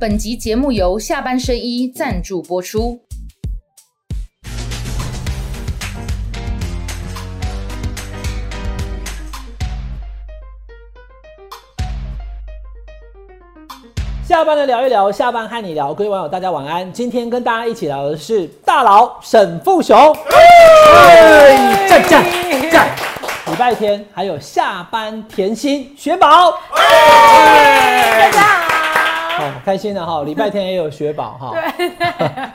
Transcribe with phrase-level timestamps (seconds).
[0.00, 2.98] 本集节目由下半身衣赞助播出。
[14.26, 16.90] 下班的聊一聊，下班和你聊，各位网友大家晚安。
[16.90, 20.16] 今天跟大家一起聊的是大佬沈富雄，
[20.94, 22.24] 哎赞赞
[22.70, 22.88] 赞！
[23.48, 28.59] 礼拜天还有下班甜心雪宝，大家好，
[29.40, 30.22] 哦， 开心的哈！
[30.22, 31.90] 礼拜天也有雪宝哈，对，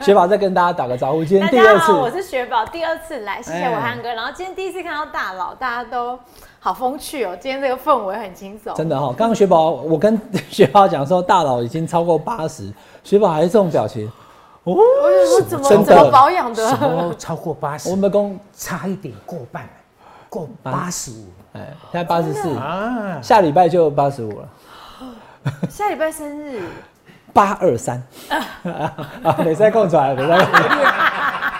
[0.00, 4.12] 雪宝再跟大家打个招呼，今天大第二家好，我，是雪宝，第二次来，谢谢哎我汉哥。
[4.14, 6.18] 然后今天第一次看到大佬，大家都
[6.60, 9.12] 好风趣哦，今天这个氛围很轻松，真的哈！
[9.16, 12.72] 刚刚雪宝，我跟雪宝讲说大佬已经超过八十，
[13.02, 14.10] 雪宝还是这种表情，
[14.64, 16.68] 哦，我怎么怎么保养的？
[16.68, 17.96] 什么超过八十我？
[17.96, 19.68] 们公差一点过半，
[20.28, 23.18] 过八十五哎，现在八十四，啊！
[23.22, 24.48] 下礼拜就八十五了。
[25.70, 26.62] 下礼拜生日，
[27.32, 28.02] 八二三，
[29.22, 30.84] 啊，没再空出来，没再空哎。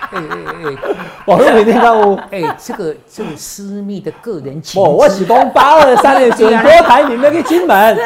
[0.09, 2.15] 哎哎网络没听到有。
[2.15, 7.97] 哎哎，这个这个私密的个人情哦，我是资，讲八二三的准郭 台铭要去金门，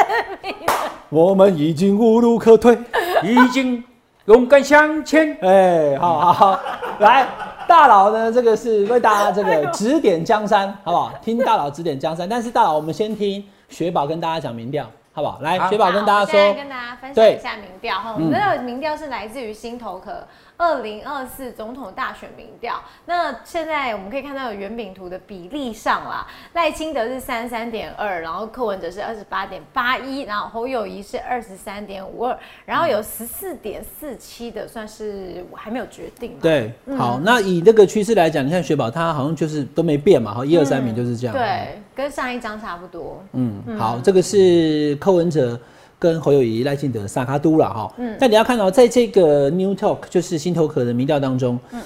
[1.09, 2.77] 我们已经无路可退。
[3.23, 3.83] 已经
[4.25, 5.37] 勇敢向前。
[5.41, 6.59] 哎，好好好，
[6.99, 7.27] 来，
[7.67, 11.13] 大佬呢，这个是为大家这个指点江山，好不好？
[11.21, 15.39] 听大佬指点江山，但是大佬，我们先听雪宝跟大家讲民调，好不好？
[15.41, 15.69] 来，好。
[15.69, 20.25] 雪宝跟大家说，跟大家分享一下民调哈，我嗯们的民调是来自于心头壳
[20.61, 22.79] 二零二四总统大选民调。
[23.05, 36.37] 那现在我们可以看到有圆饼图的比例上啦，赖清德是三十三点二，然后柯文哲是二十八点八一，然后侯友谊是二十三点五二，然后有十四点四七的算是我还没有决定嘛。
[36.43, 41.35] 对，好，那以这个趋势来讲，你看雪宝他好像就是都没变嘛，哈，一二三名就是这样。
[41.35, 43.23] 对，跟上一张差不多。
[43.33, 45.59] 嗯，好，这个是柯文哲
[46.01, 47.93] 跟侯友谊、赖清德、萨卡都了哈。
[47.97, 51.79] 嗯，但你要看到，在这个 New Talk 就是新头壳的民调当中，嗯，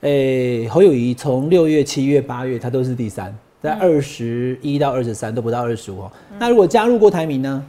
[0.00, 3.32] 诶、侯友谊从六月、七月、八月，他都是第三，
[3.62, 6.12] 在二十一到二十三都不到二十五哦。
[6.40, 7.64] 那如果加入郭台铭呢？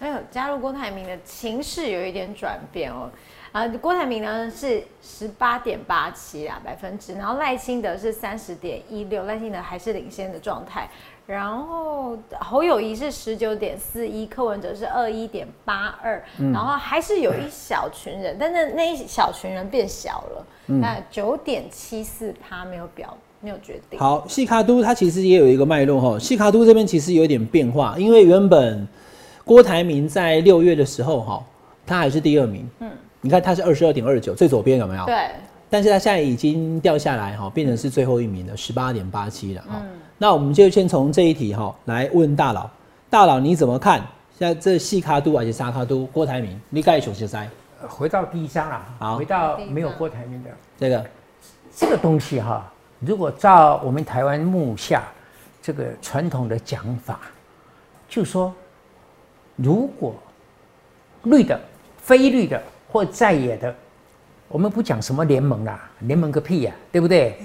[0.00, 3.08] 哎呦加入郭台铭的情势有一点转变哦。
[3.52, 10.90] 啊，郭台铭呢是十八点八七啊百分之，然后赖清德是三十点一六，赖清德还是领先的状态。
[11.26, 16.22] 然后侯友谊是十九点四一，柯文哲是二一点八二，
[16.52, 23.98] 然后还是有一小群人，但是那一小群人变小了，那九点七四趴没有表没有决定。
[23.98, 26.16] 好，细卡都它其实也有一个脉络哈。
[26.16, 28.86] 细卡都这边其实有一点变化，因为原本
[29.44, 31.44] 郭台铭在六月的时候哈，
[31.84, 32.70] 他还是第二名。
[32.78, 35.04] 嗯，你看他是二十二点二九，最左边有没有？
[35.06, 35.30] 对，
[35.68, 39.82] 但是他现在已经掉下来哈，变成是最后一名了，十八点八七了哈。
[40.18, 42.68] 那我们就先从这一题哈来问大佬，
[43.10, 44.00] 大佬你怎么看？
[44.38, 46.06] 现在这细卡都还是沙卡都？
[46.06, 47.48] 郭台铭，你该熊些塞
[47.88, 51.06] 回到第一章啊，好回到没有郭台铭的这个
[51.74, 55.04] 这个东西哈，如果照我们台湾目下
[55.62, 57.20] 这个传统的讲法，
[58.08, 58.54] 就说
[59.56, 60.14] 如果
[61.24, 61.58] 绿的、
[61.98, 63.74] 非绿的或在野的，
[64.48, 67.38] 我们不讲什么联盟啦，联盟个屁呀、对不对？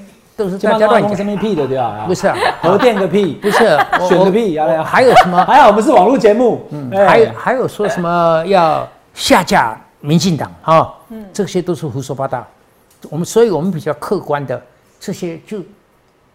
[0.44, 2.04] 都是大家乱讲，什么屁的对吧？
[2.08, 3.64] 不是啊，核电个屁，不是
[4.00, 5.38] 我选个屁，还有什么？
[5.46, 10.94] 还好我们是网络节目，嗯还有还有说什么要下架民进党啊？
[11.10, 12.46] 嗯，这些都是胡说八道。
[13.10, 14.60] 我们所以我们比较客观的，
[15.00, 15.60] 这些就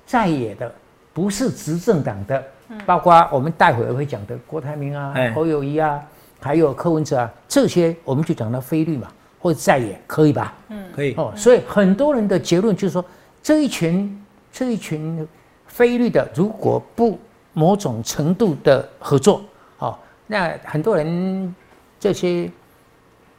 [0.06, 0.70] 在野的，
[1.12, 2.42] 不是执政党的，
[2.84, 6.00] 包括我们待会儿会讲的郭台铭啊哎、侯友谊啊，
[6.40, 9.08] 还有柯文哲啊，这些我们就讲到非律嘛，
[9.40, 10.54] 或者在野，可以吧？
[10.68, 13.04] 嗯可以哦，所以很多人的结论就是说，
[13.46, 15.24] 这一群这一群
[15.68, 17.16] 非律的，如果不
[17.52, 19.40] 某种程度的合作，
[19.78, 19.96] 哦，
[20.26, 21.54] 那很多人
[22.00, 22.50] 这些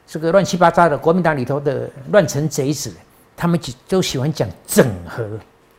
[0.06, 2.90] 这个乱七八糟的国民党里头的乱臣贼子，
[3.36, 5.28] 他们就都喜欢讲整合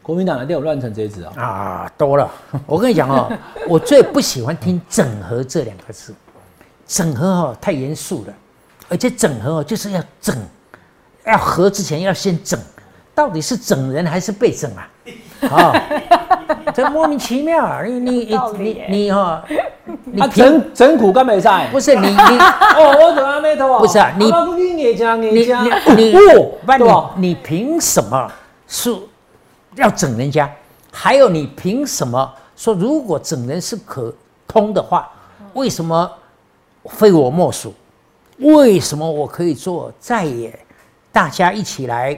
[0.03, 1.33] 国民党一定有乱成这子啊。
[1.35, 2.31] 啊，多了。
[2.67, 3.35] 我跟你讲哦，
[3.67, 6.13] 我最不喜欢听“整合”这两个字，
[6.85, 8.33] 整合哦太严肃了，
[8.89, 10.37] 而且整合哦就是要整，
[11.25, 12.59] 要合之前要先整，
[13.19, 14.87] 到底是整人还是被整啊？
[15.51, 15.73] 啊、
[16.73, 17.83] 这莫名其妙啊！
[17.83, 19.43] 你你你你你哈、
[20.05, 21.67] 你整整苦干没赛？
[21.69, 22.15] 不是你你
[22.79, 23.79] 哦，我怎么没头啊？
[23.79, 27.11] 不是啊你你讲，你你讲，你不然对吧？
[27.17, 28.31] 你你凭什么
[28.69, 29.01] 说
[29.75, 30.49] 要整人家？
[30.89, 34.13] 还有你凭什么说如果整人是可
[34.47, 35.09] 通的话，
[35.55, 36.09] 为什么
[36.85, 37.73] 非我莫属？
[38.37, 40.57] 为什么我可以做在野？
[41.11, 42.17] 大家一起来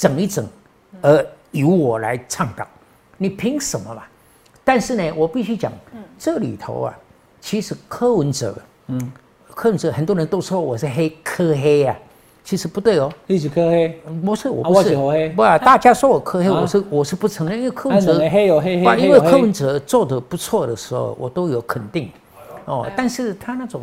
[0.00, 0.46] 整一整，
[1.02, 2.66] 而由我来倡导，
[3.18, 4.02] 你凭什么嘛？
[4.64, 5.70] 但是呢，我必须讲，
[6.18, 6.98] 这里头啊，
[7.38, 8.56] 其实柯文哲，
[8.86, 9.12] 嗯，
[9.54, 11.94] 柯文哲很多人都说我是黑柯黑呀、
[12.42, 13.88] 其实不对哦，一起科黑，
[14.24, 14.96] 不是我不是。
[15.36, 16.60] 不啊，大家说我柯黑，啊。
[16.62, 22.10] 我是我是不承认，因为柯啊文哲黑有黑黑因为柯文，哲做的不错的时候，我都有肯定。
[22.64, 23.82] 哦，但是他那种。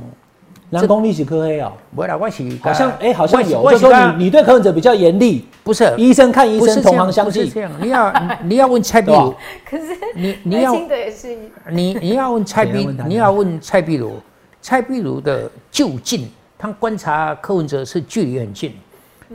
[0.69, 5.93] 南宫一起科黑哦，不啦，我是好像哎好像有，我就是说你你对柯文哲比较严厉，不是。
[5.97, 9.33] 医生看医生，同行相忌不是这，样，你要 你要问蔡壁如，
[9.65, 10.75] 可是你你要
[11.69, 14.19] 你你要问蔡壁 谁要问他，你要问蔡壁如，
[14.61, 18.73] 蔡壁如的就近，他观察柯文哲是距离很近。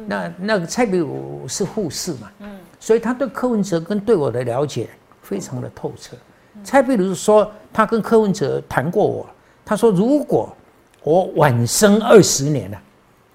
[0.06, 2.50] 那那个蔡壁如是护士嘛，嗯。
[2.78, 4.88] 所以他对柯文哲跟对我的了解
[5.22, 6.16] 非常的透彻。
[6.62, 9.26] 蔡壁如说，他跟柯文哲谈过我，
[9.64, 10.54] 他说如果
[11.02, 12.78] 我晚生二十年了，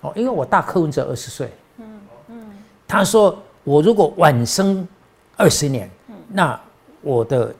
[0.01, 1.85] 哦，因为我大柯文哲二十岁，嗯
[2.29, 2.37] 嗯
[2.87, 4.87] 他说我如果晚生
[5.35, 5.89] 二十年，
[6.29, 6.59] 那
[7.01, 7.53] 我的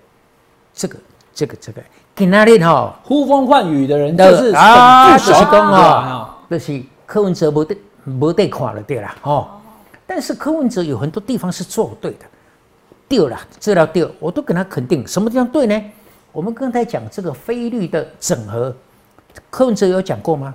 [0.73, 0.97] 这个
[1.33, 1.81] 这个这个
[2.15, 9.47] 给那里哈，呼风唤雨的人就是啊，本就是小对哈啊，就是柯文哲没得没得看了对啦哦，
[10.05, 12.25] 但是柯文哲有很多地方是做对的，
[13.09, 15.81] 对了，这条对，我都跟他肯定，什么地方对呢？
[16.31, 18.75] 我们刚才讲这个菲律的整合，
[19.49, 20.53] 柯文哲有讲过吗？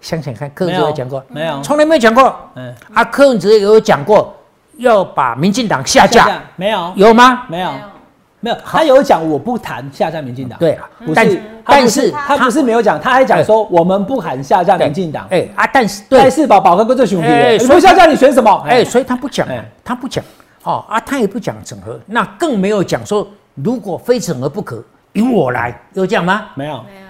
[0.00, 2.34] 想想看，柯文哲有讲过，没有，从来没有讲过。
[2.56, 4.34] 嗯，啊，柯文哲有讲过
[4.78, 6.42] 要把民进党下架，架。
[6.56, 6.92] 没有。
[6.96, 7.44] 有吗？
[7.48, 7.70] 没有。
[8.40, 18.50] 没有，他有讲我不谈下架民进党，对啊，但是，他但不是是他不是没有讲，他还讲说我们不喊下架民进党，哎啊，但是戴对，世宝宝哥哥最熊皮哎，你所以不下架你选什么？
[18.66, 20.24] 哎，所以他不讲哎，他不讲，
[20.64, 23.24] 哦啊，他也不讲整合，那更没有讲说
[23.54, 24.82] 如果非整合不可，
[25.12, 26.46] 由我来，有讲吗？
[26.56, 27.06] 没有，没有，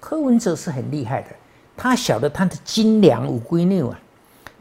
[0.00, 1.28] 柯文哲是很厉害的，
[1.76, 4.00] 他晓得他的斤两有几两啊，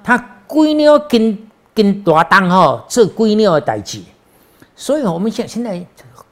[0.04, 1.40] 他几两跟
[1.74, 4.02] 跟大当哈这几两的代志，
[4.76, 5.82] 所以我们现现在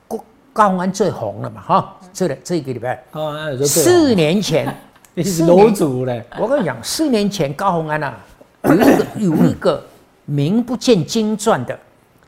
[0.08, 0.20] 高
[0.54, 3.02] 高安最红了嘛哈，这个这个礼拜。
[3.66, 4.76] 四年前，
[5.16, 8.20] 你是楼主嘞，我跟你讲，四年前高鸿安啊，
[8.66, 9.84] 有一个有一个
[10.26, 11.80] 名不见经传的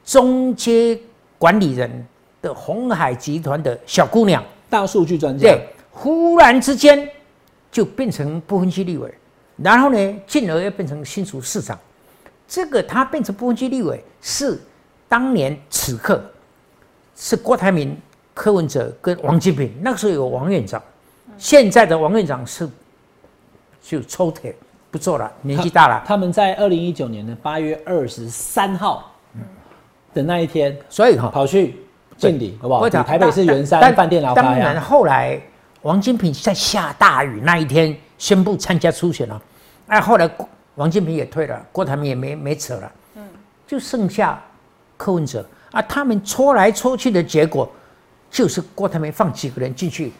[0.06, 0.98] 中阶
[1.38, 2.08] 管理人
[2.42, 5.68] 的红海集团的小姑娘，大数据专家，对，
[6.02, 7.10] 忽然之间
[7.70, 9.14] 就变成不分区立委，
[9.58, 11.78] 然后呢，进而又变成新竹市长。
[12.48, 14.58] 这个他变成不分区立委，是
[15.10, 16.24] 当年此刻
[17.18, 18.00] 是郭台铭、
[18.34, 20.82] 柯文哲跟王金平，那个时候有王院长，
[21.38, 22.68] 现在的王院长是
[23.82, 24.56] 就抽腿
[24.90, 29.14] 不做了，年纪大了，他们在二零一九年的八月二十三号
[30.14, 31.76] 的那一天所以哈、跑去
[32.16, 32.90] 见礼，好不好？
[32.90, 35.40] 台北市圆山但饭店老当然，开呀，后来
[35.82, 39.42] 王金平在下大雨那一天宣布参加初选了，
[39.88, 40.30] 哎，后来
[40.76, 43.24] 王金平也退了，郭台铭也没没扯了，嗯，
[43.68, 44.42] 就剩下
[44.98, 45.46] 柯文哲。
[45.72, 47.72] 啊，他们搓来搓去的结果，
[48.32, 50.12] 就是郭台铭放几个人进去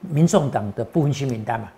[0.00, 1.68] 民众党的不分区名单嘛，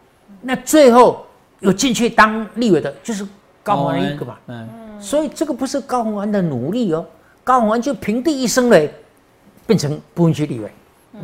[0.42, 1.24] 那最后
[1.60, 3.26] 有进去当立委的，就是
[3.62, 4.68] 高鸿安一个嘛，嗯，
[5.00, 7.06] 所以这个不是高鸿安的努力哦，
[7.42, 8.92] 高鸿安就平地一声雷，
[9.66, 10.70] 变成不分区立委，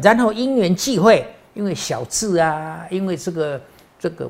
[0.01, 3.61] 然后因缘际会，因为小智啊，因为这个
[3.99, 4.29] 这个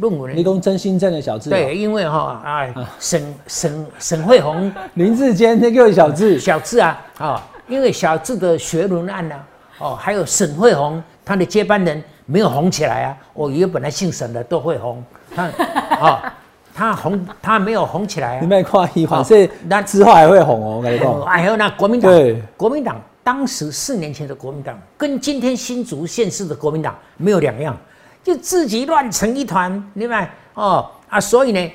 [0.00, 0.36] 论文。
[0.36, 9.34] 你讲真心正的小智，对，，因为哈、哎，沈沈沈惠红林志坚那个小智，小智啊，啊、因为小智的学伦案呢、
[9.78, 15.02] 哦，还有沈惠红他的接班人没有红起来啊，我以为本来姓沈的都会红，
[15.34, 15.44] 他
[15.98, 16.34] 啊、
[16.74, 18.40] 他红他没有红起来啊。
[18.42, 22.42] 你，卖跨一好反是那之后还会红哦，我跟你哦，讲， 还有那国民党，对。
[22.56, 27.76] 国民党当时四年前的国民党，跟今天新竹县市的国民党没有两样，
[28.24, 30.30] 就自己乱成一团，明白？
[30.54, 31.70] 哦啊，所以呢，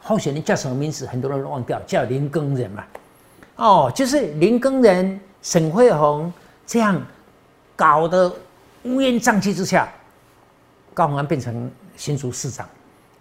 [0.00, 2.82] 候选人叫什么名字，很多人都忘掉，叫林耕仁嘛。
[3.56, 6.32] 哦，就是林耕仁、沈惠红
[6.66, 6.98] 这样
[7.76, 8.34] 搞得
[8.84, 9.86] 乌烟瘴气之下，
[10.94, 12.66] 高鸿安变成新竹市长。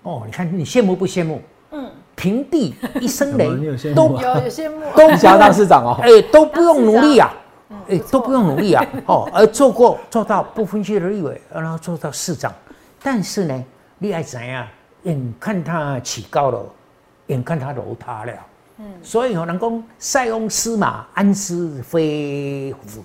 [0.04, 1.42] 哦，你看你羡慕不羡慕？
[1.72, 7.30] 嗯，平地一声雷怎么你有羡慕都吗有有些幕都你想要当市长哦，哎，都不用努力啊，
[7.89, 12.53] 哎，都不用努力啊， 哦，而做过做到不分区的立委，然后做到市长，
[13.01, 13.63] 但是呢，
[13.98, 14.68] 你爱怎样？
[15.03, 16.70] 眼看他起高楼，
[17.27, 18.34] 眼看他楼塌了，
[18.77, 23.03] 嗯，所以有人讲塞翁失马，安知非福，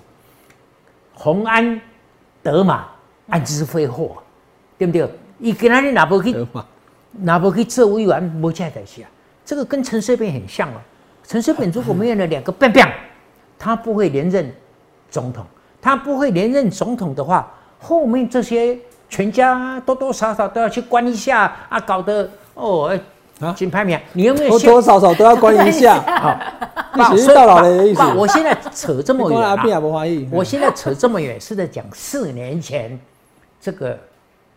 [1.13, 1.81] 鸿安
[2.41, 2.87] 得马，
[3.27, 4.23] 安知非祸，
[4.77, 5.09] 对不对？
[5.39, 6.47] 伊今仔日若无去
[7.11, 9.09] 哪不去做委员，没这代志啊。
[9.43, 10.77] 这个跟陈水扁很像哦。
[11.25, 12.93] 陈水扁如果没有了两个 bang bang，
[13.59, 14.51] 他不会连任
[15.11, 15.45] 总统。
[15.81, 17.49] 他不会连任总统的话，
[17.79, 22.99] 后面这些全家多多少少都要去关一下啊，搞得哦，哎
[23.39, 25.97] 啊金牌面，你有没有多多少少都要关一下，
[26.91, 28.01] 爸你只是到老了的意思。
[28.13, 32.99] 我现在扯这么远、阿扁也啊，不怀疑，我现在扯这么远是在讲四年前
[33.61, 33.97] 这个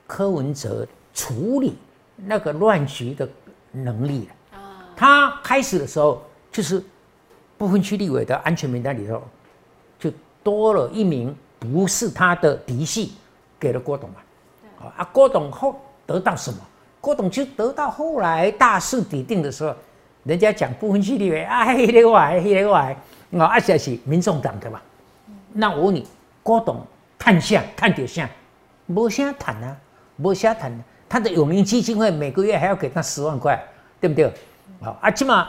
[0.08, 1.78] 柯文哲处理
[2.16, 3.28] 那个乱局的
[3.70, 4.58] 能力了。
[4.58, 6.82] 啊，他开始的时候就是
[7.62, 9.22] 不分区立委的安全名单里头，
[9.96, 13.12] 就多了一名不是他的嫡系，
[13.56, 14.16] 给了郭董嘛。
[14.96, 16.58] 啊，郭董后得到什么？
[17.00, 19.72] 郭董就得到后来大势已定的时候，
[20.24, 22.96] 人家讲不分区立委，啊，黑个歪，黑个歪，
[23.38, 24.82] 啊，而且是民众党的嘛。
[25.52, 26.04] 那我问你，
[26.42, 26.84] 郭董
[27.16, 28.28] 看相看点相，
[28.86, 29.76] 没啥谈啊，
[30.16, 30.76] 没啥谈。
[31.08, 33.64] 他的永龄基金会每个月还要给他十万块，
[34.00, 34.32] 对不对？
[34.80, 35.46] 好，啊，起码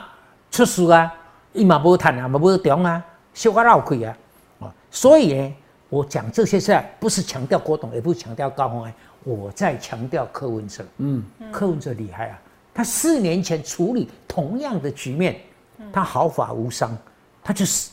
[0.48, 1.12] 出书啊，
[1.54, 4.14] 伊嘛无谈啊，嘛无中啊，小可闹亏啊，
[4.60, 5.54] 啊，所以呢，
[5.88, 8.92] 我讲这些事不是强调郭董，也不是强调高鸿安，
[9.22, 10.84] 我在强调柯文哲。
[10.98, 12.38] 嗯，柯文哲厉害啊，
[12.74, 15.40] 他四年前处理同样的局面，
[15.90, 16.94] 他毫发无伤，
[17.42, 17.90] 他就是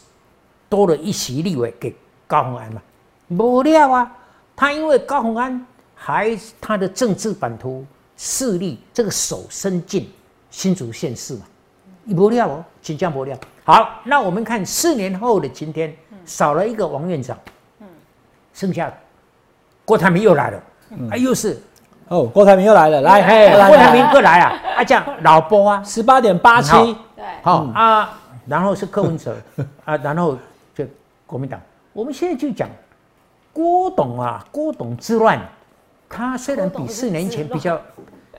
[0.68, 1.96] 多了一席立委给
[2.28, 2.82] 高鸿安嘛，
[3.30, 4.12] 无料啊，
[4.56, 5.66] 他因为高鸿安。
[6.04, 7.86] 还他的政治版图
[8.18, 10.12] 势力，这个手伸进
[10.50, 11.42] 新竹县市嘛，
[12.14, 13.38] 不料哦，请将不料。
[13.64, 17.38] 好，那我们看四年后的今天，少了一个王院长，
[17.80, 17.88] 嗯，
[18.54, 18.92] 剩下
[19.86, 20.64] 郭台铭又来了，
[21.12, 21.62] 啊，又是
[22.08, 26.72] 哦，郭台铭又来了，来，嘿，郭台铭又来啊，啊，这样老波啊，十八点八七，
[27.16, 27.66] 对，好。
[27.74, 29.36] 啊，然后是柯文哲
[29.86, 30.38] 啊，然后
[30.74, 30.86] 就
[31.26, 31.60] 国民党，
[31.94, 32.68] 我们现在就讲
[33.54, 35.40] 郭董啊，郭董之乱。
[36.14, 37.80] 他虽然比四年前比较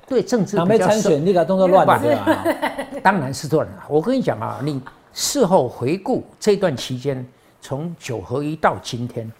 [0.06, 2.44] 对政治比较参选你搞动作乱对吧？
[3.02, 3.84] 当然是乱了。
[3.88, 4.80] 我跟你讲啊，你
[5.12, 7.26] 事后回顾这段期间，
[7.60, 9.30] 从九合一到今天，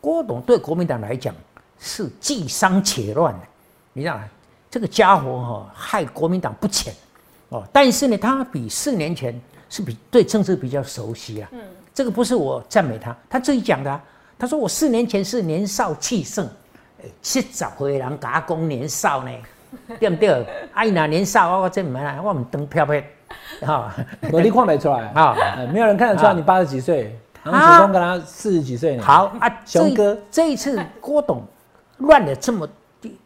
[0.00, 1.34] 郭董对国民党来讲
[1.78, 3.40] 是既伤且乱的。
[3.92, 4.28] 你看
[4.70, 6.94] 这个家伙哈，害国民党不浅
[7.50, 7.62] 哦。
[7.72, 9.38] 但是呢，他比四年前
[9.68, 11.48] 是比对政治比较熟悉啊。
[11.52, 11.60] 嗯，
[11.92, 14.00] 这个不是我赞美他，他自己讲的。
[14.38, 16.48] 他说我四年前是年少气盛。
[17.20, 19.30] 七十岁人甲我讲年少呢，
[19.98, 20.46] 对不对？
[20.72, 23.02] 啊，伊那年少，我真唔啦，我唔当漂漂，
[23.62, 23.94] 哈，
[24.30, 25.36] 我你看得出来 啊，
[25.72, 29.02] 没有人看得出来你八十几岁，唐启宗跟他四十几岁呢。
[29.02, 31.42] 好啊，熊哥，这一次郭董
[31.98, 32.68] 乱了这么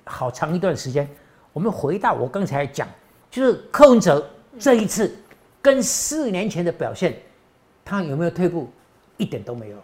[0.04, 1.08] 好长一段时间，
[1.52, 2.86] 我们回到我刚才讲，
[3.30, 4.24] 就是柯文哲
[4.58, 5.14] 这一次
[5.60, 7.14] 跟四年前的表现，
[7.84, 8.70] 他有没有退步？
[9.16, 9.76] 一点都没有。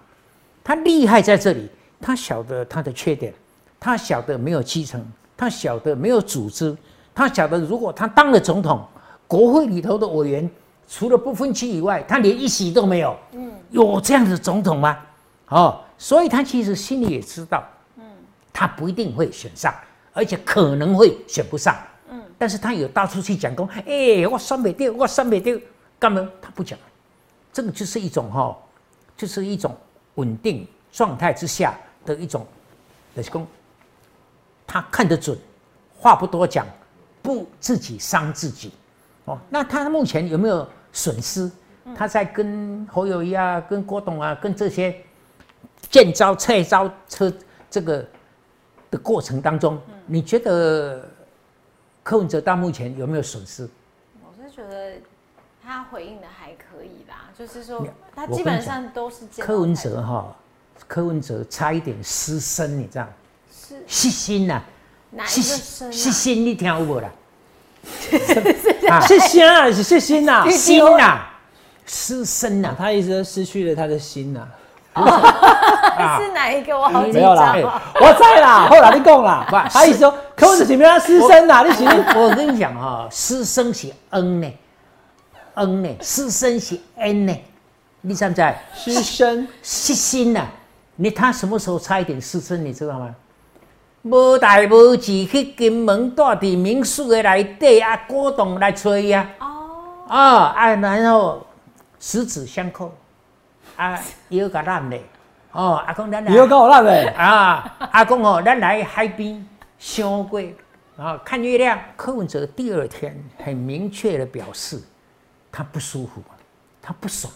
[0.62, 1.68] 他厉害在这里，
[2.00, 3.32] 他晓得他的缺点。
[3.84, 5.04] 他晓得没有基层，
[5.42, 6.76] 他晓得没有组织，
[7.12, 8.80] 他晓得如果他当了总统，
[9.26, 10.48] 国会里头的委员
[10.88, 13.16] 除了不分区以外，他连一席都没有。
[13.32, 14.96] 嗯，有这样的总统吗？
[15.48, 17.64] 哦，所以他其实心里也知道，
[17.96, 18.04] 嗯，
[18.52, 19.74] 他不一定会选上，
[20.12, 21.76] 而且可能会选不上。
[22.08, 25.60] 嗯，但是他有到处去讲功，哎，我三百丢，我三百丢，
[25.98, 26.24] 干嘛？
[26.40, 26.78] 他不讲，
[27.52, 28.56] 这个就是一种哈，
[29.16, 29.76] 就是一种
[30.14, 32.46] 稳定状态之下的一种
[33.16, 33.44] 的功。
[34.72, 35.36] 他看得准，
[35.98, 36.66] 话不多讲，
[37.20, 38.72] 不自己伤自己，
[39.26, 41.50] 哦，那他目前有没有损失？
[41.94, 44.96] 他在跟侯友谊啊、跟郭董啊、跟这些
[45.90, 47.30] 见招拆招车
[47.70, 48.02] 这个
[48.90, 51.06] 的过程当中，你觉得
[52.02, 53.68] 柯文哲到目前有没有损失？
[54.22, 54.94] 我是觉得
[55.62, 57.86] 他回应的还可以啦，就是说
[58.16, 60.34] 他基本上都是柯文哲哈，
[60.88, 63.06] 柯文哲差一点失身，你知道？
[63.86, 64.62] 失心呐，
[65.26, 67.08] 失失心，你听有无啦？
[69.06, 71.20] 失心啊，是失心呐， 心呐，
[71.86, 74.46] 失身呐，他意思失去了他的心呐。
[74.94, 76.78] 是哪一个？
[76.78, 77.32] 我好紧张。
[77.34, 81.88] 我在啦，后来你讲啦，他意思说，可是前面他失身呐，你行？
[82.14, 84.52] 我跟你讲哈，失身是恩呢，
[85.54, 87.34] 恩呢，失身是恩呢，
[88.02, 88.54] 你知不知？
[88.74, 90.46] 失身失心呐，
[90.96, 92.62] 你他什么时候差一点失身？
[92.64, 93.14] 你知道吗？
[94.02, 99.30] 无代无志去金门住伫民宿的内底啊，果冻来吹啊。
[99.38, 100.06] 哦。
[100.08, 100.18] 啊
[100.56, 101.46] 啊，然后
[102.00, 102.92] 十指相扣，
[103.76, 103.98] 啊，
[104.30, 105.04] 腰甲烂嘞。
[105.52, 106.34] 哦，阿公咱来。
[106.34, 107.06] 腰甲烂嘞。
[107.16, 109.46] 啊，阿公哦，咱来海边
[109.78, 110.40] 相过，
[110.96, 111.78] 然后看月亮。
[111.96, 114.82] 柯文哲第二天很明确的表示，
[115.52, 116.20] 他不舒服，
[116.82, 117.32] 他不爽。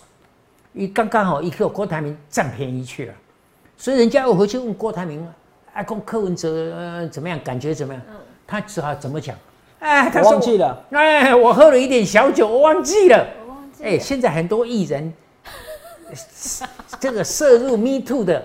[0.73, 3.15] 伊刚刚好一个郭台铭占便宜去了，
[3.77, 5.27] 所以人家又回去问郭台铭。
[5.77, 7.39] 哎，跟柯文哲怎么样？
[7.45, 8.03] 感觉怎么样？
[8.09, 8.15] 嗯，
[8.47, 9.37] 他只好怎么讲？
[9.79, 10.83] 哎，他忘记了。
[10.91, 13.27] 哎，我喝了一点小酒，我忘记了。
[13.47, 13.85] 我忘记。
[13.85, 15.13] 哎，现在很多艺人，
[16.99, 18.43] 这个摄入 Me Too 的，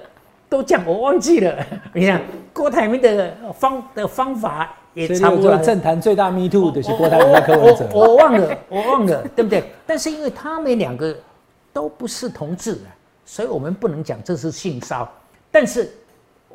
[0.50, 1.56] 都讲我忘记了。
[1.96, 2.22] 你看
[2.52, 5.56] 郭台铭的方的方法也差不多。
[5.60, 7.88] 政坛最大 Me Too 的是郭台铭和柯文哲。
[7.94, 9.64] 我忘了，我忘了， 对不对？
[9.88, 11.16] 但是因为他们两个
[11.72, 12.78] 都不是同志，
[13.26, 15.10] 所以我们不能讲这是性骚
[15.50, 15.90] 但是。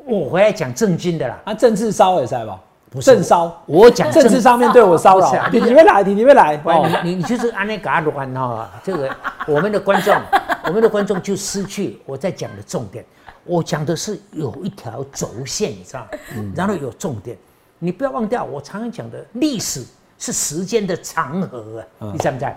[0.07, 2.59] 我回来讲正经的啦，啊，政治骚也在吧？
[2.89, 6.55] 不是正骚，我讲政治上面对我骚扰你你会来，你你会来，
[7.03, 9.13] 你你你就是安内嘎乱哈，这个
[9.45, 10.15] 我们的观众，
[10.63, 13.03] 我们的观众就失去我在讲的重点。
[13.43, 16.07] 我讲的是有一条轴线，你知道吗？
[16.55, 17.37] 然后有重点，
[17.77, 19.85] 你不要忘掉我常常讲的历史
[20.17, 22.51] 是时间的长河啊，你在不知道？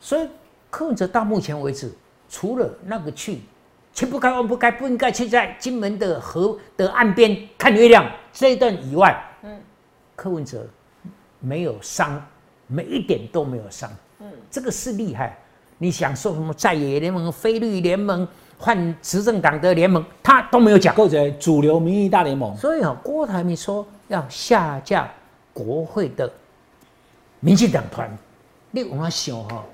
[0.00, 0.26] 所以
[0.70, 1.92] 柯文哲到目前为止，
[2.28, 3.42] 除了那个去
[3.94, 9.56] 去不该忘不该不应该去在金门的河的岸边看月亮这一段以外，嗯
[10.16, 10.66] 柯文哲
[11.38, 12.20] 没有伤，
[12.66, 13.90] 每一点都没有伤。
[14.18, 15.38] 嗯，这个是厉害。
[15.78, 20.94] 你想说什么在野联盟、非绿联盟、换执政党的联盟，他都没有讲。
[20.94, 25.12] 构成主流民意大联盟，所以啊，郭台铭说要下架
[25.52, 26.32] 国会的
[27.40, 28.10] 民进党团，
[28.70, 29.64] 你我们想哈，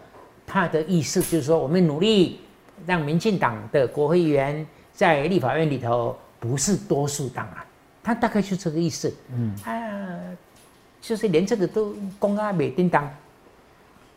[0.46, 2.40] 他的意思就是说，我们努力
[2.87, 7.64] 让民进党的国会议员在立法院里头不是多数党啊，
[8.02, 9.14] 他大概就这个意思。
[9.32, 9.72] 嗯，啊，
[11.00, 13.08] 就是连这个都公安没叮当，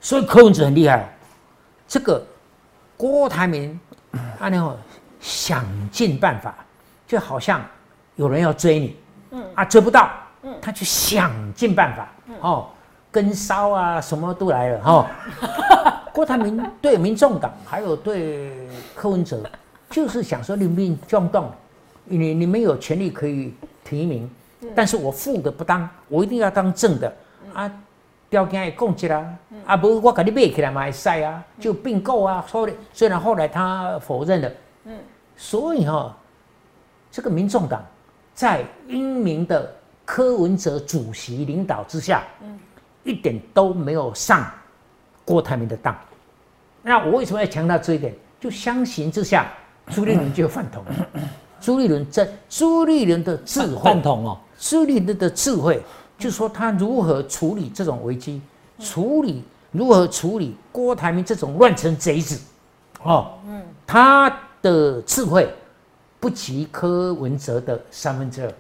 [0.02, 1.14] 所以柯文哲很厉害，
[1.88, 2.26] 这个
[2.98, 3.80] 郭台铭，
[4.38, 4.78] 他 呢
[5.20, 6.54] 想尽办法，
[7.08, 7.62] 就好像
[8.16, 8.98] 有人要追你，
[9.32, 9.44] 嗯。
[9.56, 12.70] 啊追不到，嗯，他就想尽办法，哦，
[13.12, 15.08] 跟梢啊什么都来了哈、哦。
[16.14, 18.52] 郭台铭对民众党还有对
[18.96, 19.44] 柯文哲，
[19.90, 21.50] 就是想说你们撞动，
[22.06, 23.54] 你你们有权利可以
[23.84, 24.30] 提名，
[24.76, 27.14] 但是我副的不当，我一定要当正的
[27.54, 27.72] 啊。
[28.30, 29.24] 条件也供给啦，
[29.64, 32.44] 啊不，我给你买起来嘛，还塞啊，就并购啊。
[32.50, 34.52] 后来虽然后来他否认了，
[34.86, 34.98] 嗯，
[35.38, 36.18] 所以哈、
[37.12, 37.86] 这个民众党
[38.34, 39.72] 在英明的
[40.04, 42.60] 柯文哲主席领导之下，嗯，
[43.04, 44.44] 一点都没有上
[45.26, 45.96] 郭台铭的当。
[46.82, 48.14] 那我为什么要强调这一点？
[48.40, 49.52] 就相形之下，
[49.92, 50.84] 朱立伦就饭桶。
[51.62, 55.82] 朱立伦在朱立伦的智慧，饭桶哦，朱立伦的智慧，
[56.18, 58.42] 就是说他如何处理这种危机，
[58.80, 62.38] 处理如何处理郭台铭这种乱臣贼子，
[63.04, 64.30] 哦，嗯，他
[64.62, 65.50] 的智慧
[66.20, 68.54] 不及柯文哲的三分之二，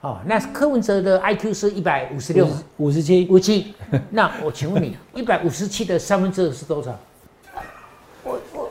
[0.00, 2.48] 哦，那柯文哲的 IQ 是一百五十六。
[2.78, 3.74] 五十七，五七，
[4.10, 6.98] 那我请问你，一百五十七的三分之二是多少？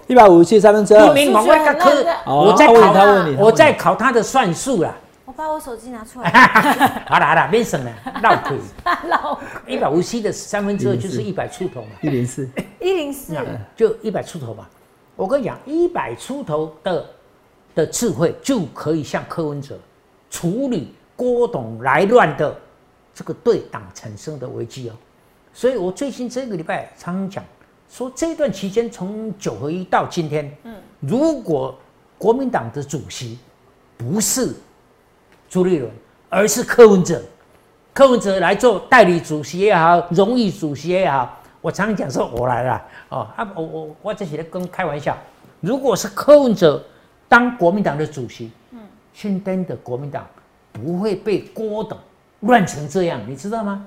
[0.08, 1.92] 一百五十七三分之二，不明往外科
[2.26, 3.32] 我在考他问你他问。
[3.32, 4.96] 你我在考他的算术啦。
[5.26, 6.30] 我把我手机拿出来，
[7.08, 7.92] 好了好了，别省了，
[8.24, 8.58] 绕腿。
[9.08, 12.50] 绕一百五十七的三分之二就是一百出头嘛，一零四，
[12.82, 13.38] 一零四，
[13.76, 14.66] 就一百出头嘛。
[15.16, 17.06] 我跟你讲，一百出头的
[17.76, 19.78] 的智慧就可以像柯文哲
[20.32, 22.56] 处理郭董来乱的
[23.14, 24.94] 这个对党产生的危机哦。
[25.54, 27.44] 所以我最近这个礼拜常常讲
[27.90, 31.78] 说，这段期间从九合一到今天，嗯，如果
[32.18, 33.38] 国民党的主席
[33.98, 34.56] 不是
[35.50, 35.92] 朱立伦，
[36.30, 37.22] 而是柯文哲，
[37.94, 45.18] 柯文哲来做代理主席也好，荣誉主席也好，我常常讲说我来了哦啊，我我我这些跟开玩笑。
[45.60, 46.82] 如果是柯文哲
[47.28, 48.80] 当国民党的主席，嗯，
[49.14, 50.26] 现在的国民党
[50.84, 51.98] 不会被郭董
[52.42, 53.86] 乱成这样，你知道吗？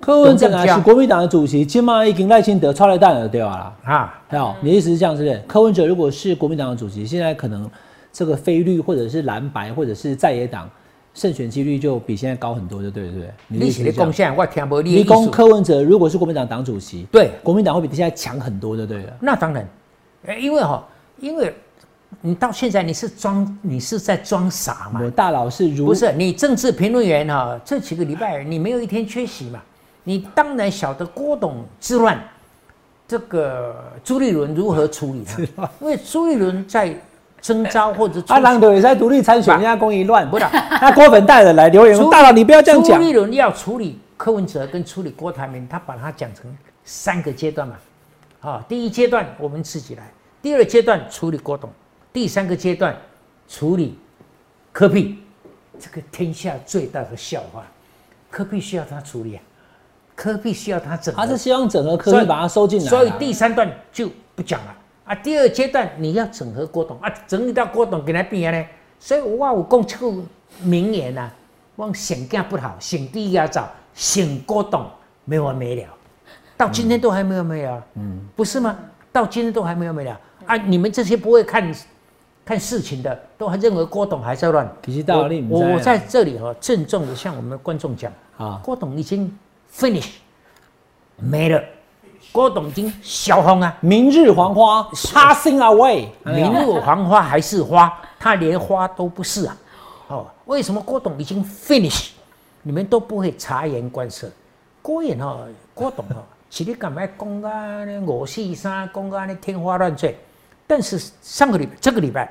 [0.00, 3.92] 柯文哲啊是国民党的主席，今嘛已经赖清德超来蛋了，对吧啦？
[3.92, 5.42] 啊，好，你的意思是这样，是不是？
[5.48, 7.68] 柯文哲如果是国民党的主席，现在可能
[8.12, 10.70] 这个非绿或者是蓝白或者是在野党
[11.14, 13.30] 胜选几率就比现在高很多，就对，对不对？
[13.48, 15.04] 你的贡献我听不你的立。
[15.04, 19.12] 功柯文哲如果是国民党党主席，对，国民党会比现在强很多，就对了。
[19.20, 19.68] 那当然，
[20.26, 20.86] 呃因为哈、
[21.18, 21.52] 因为
[22.20, 25.10] 你到现在你是装，你是在装傻嘛我？
[25.10, 29.60] 大佬是如不是，你政治评论员哈、这几个礼拜你没有一天缺席嘛？
[30.04, 32.18] 你当然晓得郭董之乱，
[33.06, 36.94] 这个朱立伦如何处理他， 因为朱立伦在
[37.40, 40.46] 征召或者阿郎的也在独立参选，人家公益乱，不是
[40.80, 43.06] 那郭粉带人来留言说，大佬你不要这样讲朱。
[43.06, 46.44] 立伦要处理柯文哲跟处理郭台铭，他把它讲成
[46.84, 47.76] 三个阶段嘛。
[48.40, 51.70] 啊，第一阶段我们自己来，第二阶段处理郭董，
[52.18, 52.96] 第三个阶段
[53.48, 53.96] 处理
[54.72, 55.20] 科比，
[55.78, 57.64] 这个天下最大的笑话。
[58.28, 59.42] 科比需要他处理啊，
[60.16, 61.22] 科比需要他整合。
[61.22, 65.14] 他是希望整合科比把它收进来啊，所以第三段就不讲了啊。
[65.14, 68.66] 第二阶段你要整合郭董啊，整理到郭董给他变呢。
[68.98, 70.12] 所以我有讲这个
[70.60, 71.34] 名言呐、啊，
[71.76, 74.90] 我选干不好，选第一要找，选郭董
[75.24, 75.84] 没完没了，
[76.56, 78.76] 到今天都还没有没了，嗯，不是吗？
[79.12, 80.56] 到今天都还没有没了啊！
[80.56, 81.72] 你们这些不会看
[82.48, 84.66] 看事情的，都还认为郭董还在乱。
[84.82, 89.30] 其实道理不知道我我我在这里哈、郑重的向我们的观众讲，啊，郭董已经
[89.70, 90.12] finish
[91.16, 91.62] 没了，
[92.32, 99.54] 郭董已经消风啊，明日黄花，passing away，明日黄花还是花，他连花都不是啊。
[100.06, 102.12] 哦，为什么郭董已经 finish？
[102.62, 104.26] 你们都不会察言观色。
[104.80, 107.84] 郭演哦，郭董哦，是你干嘛讲啊？
[108.06, 110.18] 五四三讲啊，那天花乱坠。
[110.70, 112.30] 但是上个礼这个礼拜，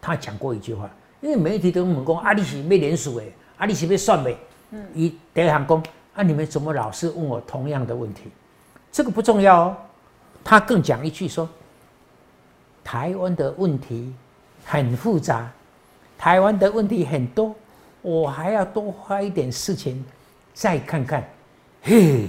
[0.00, 4.36] 他讲过一句话，因为媒体都问讲啊，你是被联署诶，啊，你是被算呗？
[4.70, 5.82] 嗯，一第一行讲
[6.14, 8.24] 啊，你们怎么老是问我同样的问题？
[8.90, 9.76] 这个不重要哦。
[10.42, 11.48] 他更讲一句说，
[12.82, 14.12] 台湾的问题
[14.64, 15.50] 很复杂，
[16.16, 17.54] 台湾的问题很多，
[18.00, 20.02] 我还要多花一点事情
[20.54, 21.22] 再看看。
[21.82, 22.26] 嘿，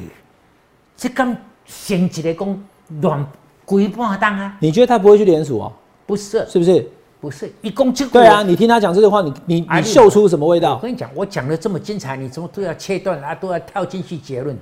[0.98, 2.64] 这刚先一个讲
[3.02, 3.26] 乱
[3.64, 4.58] 规半当啊？
[4.60, 5.74] 你觉得他不会去联署哦？
[6.06, 6.86] 不是，是不是？
[7.22, 8.44] 不是，一共就对啊。
[8.44, 10.76] 你听他讲这个话，你你你嗅出什么味道？
[10.76, 14.58] 我跟你讲，我讲的这么精彩，你怎么都要切断啊，都要跳进去结论。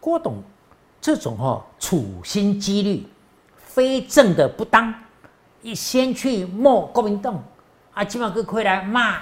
[0.00, 0.42] 郭董
[1.00, 3.06] 这种哈处心积虑。
[3.58, 4.94] 非正的不当，
[5.60, 7.44] 一先去骂国民党，
[7.92, 9.18] 啊，今晚佮回来骂，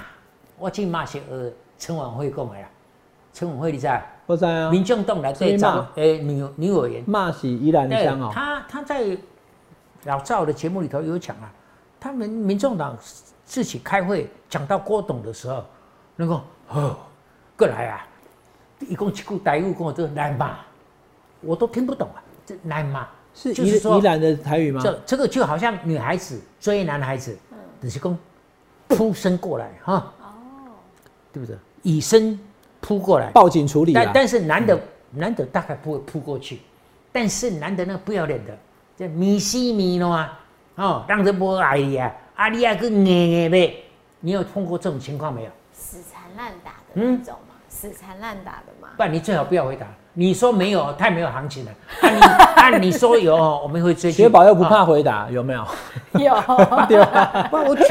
[0.60, 2.68] 我去骂些呃陈婉慧讲的啦，
[3.32, 3.88] 陈婉慧你知？
[4.26, 4.70] 我知啊。
[4.70, 8.30] 民众党来对赵诶女女委员骂是依然香哦。
[8.32, 9.04] 他他在
[10.04, 11.50] 老赵的节目里头有讲啊，
[12.04, 12.94] 他们民众党
[13.46, 15.64] 自己开会讲到郭董的时候，
[16.16, 16.38] 那个
[16.68, 16.98] 哦
[17.56, 18.06] 过来啊，
[18.80, 20.58] 一共七股台语跟我这来嘛，
[21.40, 23.08] 我都听不懂啊，这来嘛。
[23.32, 24.82] 是宜宜兰的台语吗？
[24.84, 27.34] 这这个就好像女孩子追男孩子，
[27.80, 28.18] 只是讲
[28.86, 30.26] 扑身过来哈，哦，
[31.32, 31.56] 对不对？
[31.82, 32.38] 以身
[32.82, 33.94] 扑过来，报警处理。
[33.94, 34.78] 但但是男的
[35.10, 36.60] 男的大概不会扑过去，
[37.10, 38.54] 但是男的那不要脸的，
[38.94, 40.38] 这米西米诺啊，
[40.76, 43.84] 哦，让人不爱你啊，阿丽亚个硬硬呗，
[44.20, 45.50] 你有碰过这种情况没有？
[45.72, 47.54] 死缠烂打的那种吗？
[47.68, 48.88] 死缠烂打的吗？
[48.96, 49.86] 不，你最好不要回答。
[50.16, 51.72] 你说没有，太没有行情了。
[52.00, 52.20] 按你
[52.56, 54.12] 按你说有，我们会追。
[54.12, 55.66] 雪宝又不怕回答，有没有？
[56.12, 56.34] 有。
[56.88, 57.48] 对吧？
[57.52, 57.84] 我举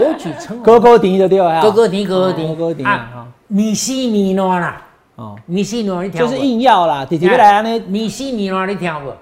[0.00, 1.60] 我举成哥哥迪的对吧？
[1.60, 3.26] 哥哥迪哥哥迪哥哥迪啊！
[3.48, 4.82] 米西米诺啦，
[5.16, 9.12] 哦，米西米诺你听就是硬要啦，弟弟来啊，那米西米诺你听不？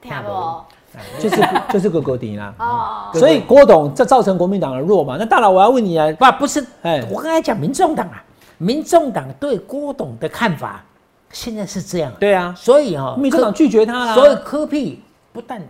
[0.00, 0.30] 听不？
[1.18, 2.54] 就是就是哥哥迪啦。
[2.58, 3.10] 哦。
[3.14, 5.16] 所以郭董这造成国民党的弱嘛？
[5.18, 6.64] 那大佬我要问你啊，不不是？
[6.82, 8.22] 哎，我刚才讲民众党啊，
[8.58, 10.82] 民众党对郭董的看法。
[11.30, 14.14] 现在是这样，对啊，所以哈，民众党拒绝他了。
[14.14, 15.02] 所以科比
[15.32, 15.60] 不但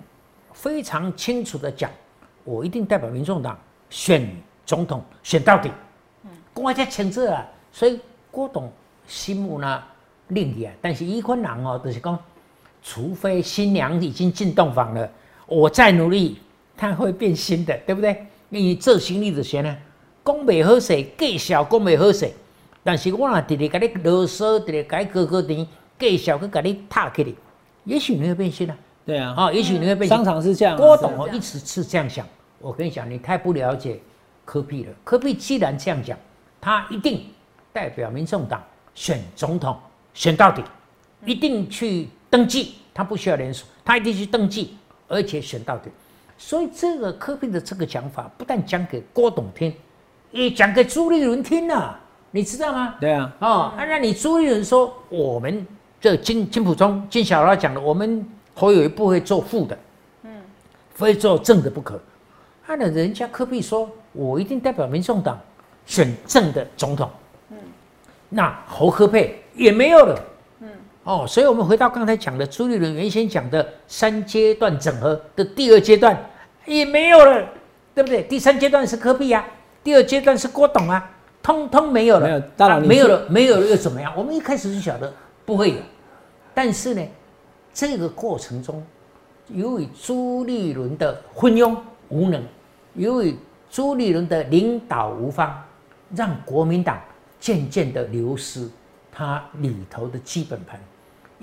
[0.52, 1.90] 非常清楚的讲，
[2.44, 3.58] 我一定代表民众党
[3.88, 4.28] 选
[4.66, 5.70] 总统，选到底。
[6.24, 7.98] 嗯，公开在谴责啊，所以
[8.30, 8.70] 郭董
[9.06, 9.82] 心目呢
[10.28, 12.18] 另一啊，但是一坤人哦，就是讲，
[12.84, 15.10] 除非新娘已经进洞房了，
[15.46, 16.38] 我再努力，
[16.76, 18.24] 他会变新的，对不对？
[18.50, 19.76] 你这行李的钱呢，
[20.22, 22.30] 讲未好势，计小讲未好势。
[22.84, 25.66] 但是我若直直甲你啰嗦，直直甲你哥哥甜，
[25.98, 27.34] 介绍去甲你拍起哩，
[27.84, 28.76] 也许你会变心啊。
[29.06, 30.06] 对啊，啊，也许你会变。
[30.06, 32.26] 商场是这样，郭董哦一直是这样想。
[32.60, 33.98] 我跟你讲，你太不了解
[34.44, 34.92] 科比了。
[35.02, 36.18] 科比既然这样讲，
[36.60, 37.24] 他一定
[37.72, 38.62] 代表民众党
[38.94, 39.76] 选总统，
[40.12, 40.62] 选到底，
[41.24, 45.88] 一定去登记，他不需要联署，他一定去登记，而且选到底。
[46.36, 49.72] 所以这个科比的这个讲法，不但讲给郭董听，
[50.32, 52.00] 也讲给朱立伦听啊。
[52.32, 52.96] 你知道吗？
[52.98, 55.64] 对啊，哦，那你朱立伦说我们
[56.00, 59.78] 这金金普中金小老讲的，我们侯友谊不会做副的，
[60.24, 60.32] 嗯，
[60.92, 62.00] 非做正的不可。
[62.66, 65.38] 那人家科比说，我一定代表民众党
[65.86, 67.08] 选正的总统，
[67.50, 67.56] 嗯，
[68.28, 70.24] 那侯科佩也没有了，嗯，
[71.04, 76.18] 哦，所以我们回到刚才讲的朱立伦原先讲的三阶段整合的第二阶段
[76.64, 77.46] 也没有了，
[77.94, 78.22] 对不对？
[78.22, 79.44] 第三阶段是科比啊，
[79.82, 81.10] 第二阶段是郭董啊。
[81.42, 82.42] 通通没有了，
[82.80, 84.10] 没有了，没有了又怎么样？
[84.16, 85.12] 我们一开始就晓得
[85.44, 85.76] 不会有，
[86.54, 87.06] 但是呢，
[87.74, 88.82] 这个过程中，
[89.48, 91.76] 由于朱立伦的昏庸
[92.08, 92.42] 无能，
[92.94, 93.36] 由于
[93.70, 95.62] 朱立伦的领导无方，
[96.16, 96.98] 让国民党
[97.38, 98.66] 渐渐的流失
[99.12, 100.80] 它里头的基本盘。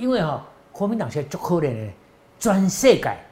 [0.01, 1.93] 因为哈，国民党现在就可怜的
[2.39, 3.23] 专设改，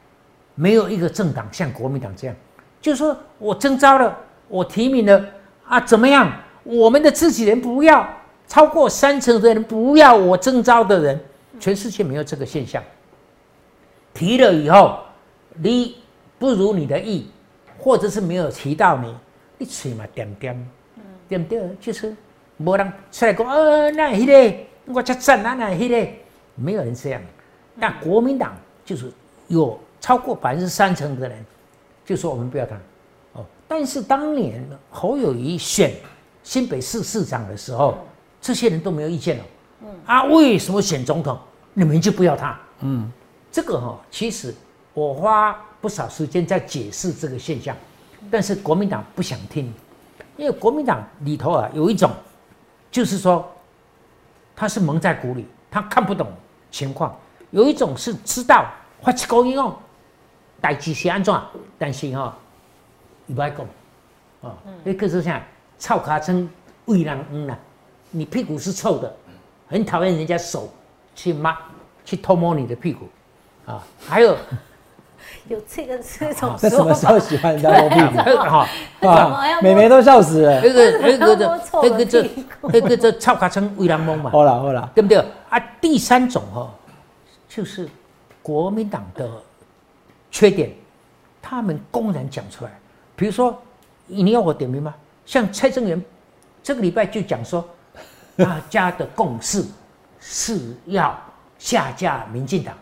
[0.54, 2.36] 没有一个政党像国民党这样，
[2.80, 5.20] 就是说我征召了，我提名了
[5.66, 6.32] 啊，怎么样？
[6.62, 8.08] 我们的自己人不要
[8.46, 11.20] 超过三成的人不要我征召的人，
[11.58, 12.80] 全世界没有这个现象。
[14.14, 15.00] 提了以后，
[15.54, 15.96] 你
[16.38, 17.28] 不如你的意，
[17.78, 19.12] 或者是没有提到你，
[19.58, 20.70] 你嘴嘛点点，
[21.28, 22.14] 点点就是
[22.56, 24.56] 没人出来讲啊，那迄个
[24.94, 26.12] 我叫赞啊，那迄个
[26.60, 27.22] 没有人这样。
[27.80, 29.10] 但国民党就是
[29.48, 31.44] 有超过百分之三成的人
[32.04, 32.76] 就说我们不要他
[33.32, 33.44] 哦。
[33.66, 35.92] 但是当年侯友谊选。
[36.42, 37.98] 新北市市长的时候，
[38.40, 39.44] 这些人都没有意见了。
[39.82, 41.38] 嗯啊，为什么选总统
[41.74, 42.58] 你们就不要他？
[42.80, 43.12] 嗯，
[43.52, 44.52] 这个哈，其实
[44.94, 47.76] 我花不少时间在解释这个现象，
[48.30, 49.70] 但是国民党不想听，
[50.38, 52.10] 因为国民党里头啊有一种，
[52.90, 53.46] 就是说
[54.56, 56.26] 他是蒙在鼓里，他看不懂
[56.70, 57.10] 情况；
[57.50, 58.70] 有一种是知道
[59.02, 59.76] 发起高音哦，
[60.60, 61.34] 代志是安怎，
[61.78, 62.36] 但是哈、
[63.26, 63.66] 你不爱讲，
[64.40, 64.52] 哦，
[64.84, 65.42] 那个是啥？
[65.78, 66.48] 臭卡称
[66.84, 67.58] 为人嗯啦，
[68.10, 69.16] 你屁股是臭的，
[69.66, 70.68] 很讨厌人家手
[71.14, 71.56] 去抹、
[72.04, 73.08] 去偷摸你的屁股，
[73.64, 74.36] 啊，还有
[75.50, 78.16] 有这个这种在什么时候喜欢人家摸屁股？
[78.38, 78.68] 哈。
[79.00, 80.60] 怎么要摸美眉都笑死了。
[80.60, 82.30] 那个那个 摸的错了那个这
[82.62, 85.58] 那个这臭卡称为人蒙嘛，好啦好啦，对不对啊？
[85.80, 86.72] 第三种哈、
[87.48, 87.88] 就是
[88.42, 89.28] 国民党的
[90.30, 90.70] 缺点，
[91.42, 92.70] 他们公然讲出来。
[93.16, 93.60] 比如说，
[94.06, 94.94] 你要我点名吗？
[95.26, 96.00] 像蔡正元
[96.62, 97.68] 这个礼拜就讲说，
[98.38, 99.64] 大家的共识
[100.20, 101.18] 是要
[101.58, 102.72] 下架民进党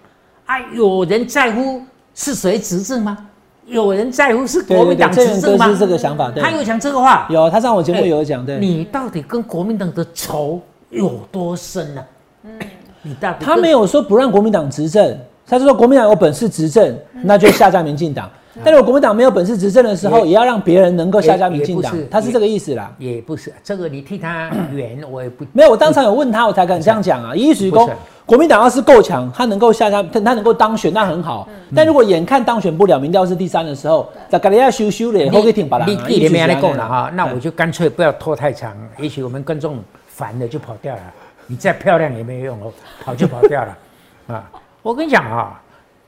[0.44, 1.82] 啊，有人在乎
[2.18, 3.16] 是谁执政吗？
[3.64, 5.66] 有人在乎是国民党执政吗？
[5.66, 12.04] 哥是这个想法，对他，有讲这个话，有他上我节目有讲，对，你到底跟国民党的仇有多深呢、
[12.42, 12.58] 嗯，
[13.02, 18.28] 你到底他没有说不让国民党执政，他是说国民党有本事执政，那就下架民进党。
[18.64, 22.92] 但如果国民党没有本事执政的时候，也也要让别人能够下架民进党他是这个意思啦。
[22.98, 27.34] 也不是这个，你替他圆，我也不没有，我当场有问他，我才敢这样讲啊。
[27.34, 31.48] 一许公不是，国民党要是够强，他能够下架，他他能够当选，那很好。
[31.74, 36.06] 但如果眼看当选不了，民调是第三的时候，在格利亚修修嘞，后给挺把你他。
[36.08, 41.00] 你里面来够了啊哈，那我就干脆不要拖太长，也许我们观众烦了就跑掉了。
[41.46, 43.78] 你再漂亮也没有用哦，跑就跑掉了
[44.26, 44.44] 啊！
[44.82, 45.58] 我跟你讲啊，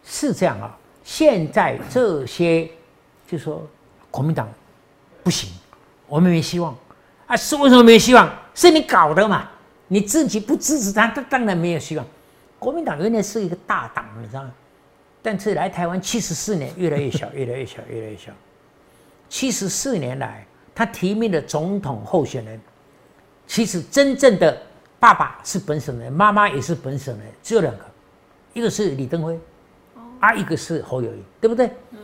[0.05, 2.69] 是这样啊，现在这些
[3.29, 3.67] 就说
[4.11, 4.49] 国民党
[5.23, 5.51] 不行，
[6.07, 6.77] 我们没希望
[7.27, 8.33] 啊，是为什么没希望？
[8.55, 9.49] 是你搞的嘛，
[9.89, 12.07] 你自己不支持他，他当然没有希望。
[12.59, 14.51] 国民党原来是一个大党，你知道吗？
[15.23, 18.33] 但是来台湾七十四年，越来越小，越来越小，越来越小。
[19.29, 22.61] 七十四年来，他提名的总统候选人，
[23.47, 24.61] 其实真正的
[24.99, 27.85] 爸爸是本省人，妈妈也是本省人，只有两个，
[28.55, 29.39] 一个是李登辉，
[30.21, 31.67] 啊，一个是侯友谊，对不对？
[31.93, 31.99] 嗯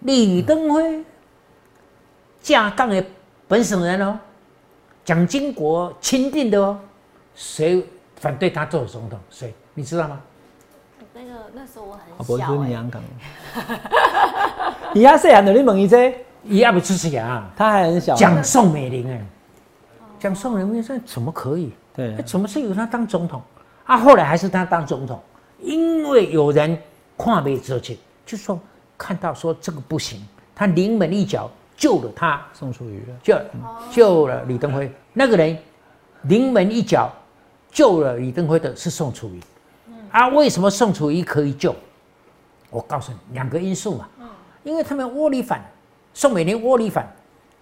[0.00, 1.04] 李登辉
[2.40, 3.04] 架杠的
[3.46, 4.18] 本省人哦，
[5.04, 6.76] 蒋经国钦定的哦，
[7.36, 9.18] 谁反对他做总统？
[9.30, 9.54] 谁？
[9.74, 10.20] 你知道吗？
[11.14, 13.02] 那个那时候我啊很小、欸，你香港。
[14.94, 16.12] 伊遐细汉就你问伊这，
[16.44, 17.48] 一样不支持呀？
[17.56, 18.14] 他还很小。
[18.16, 19.24] 蒋宋美龄哎，
[20.18, 21.72] 蒋宋美龄说怎么可以？
[21.94, 23.40] 对哎，怎么是由他当总统？
[23.84, 25.22] 啊，后来还是他当总统，
[25.60, 26.76] 因为有人
[27.16, 28.58] 跨没这去，就说
[28.96, 30.20] 看到说这个不行，
[30.54, 33.16] 他临门一脚救了他，宋楚瑜了。
[33.22, 33.40] 救
[33.90, 34.90] 救了李登辉。
[35.12, 35.56] 那个人
[36.22, 37.10] 临门一脚
[37.70, 39.40] 救了李登辉的是宋楚瑜。
[40.10, 41.74] 啊，为什么宋楚瑜可以救？
[42.70, 44.08] 我告诉你，两个因素嘛。
[44.62, 45.60] 因为他们窝里反，
[46.14, 47.10] 宋美龄窝里反，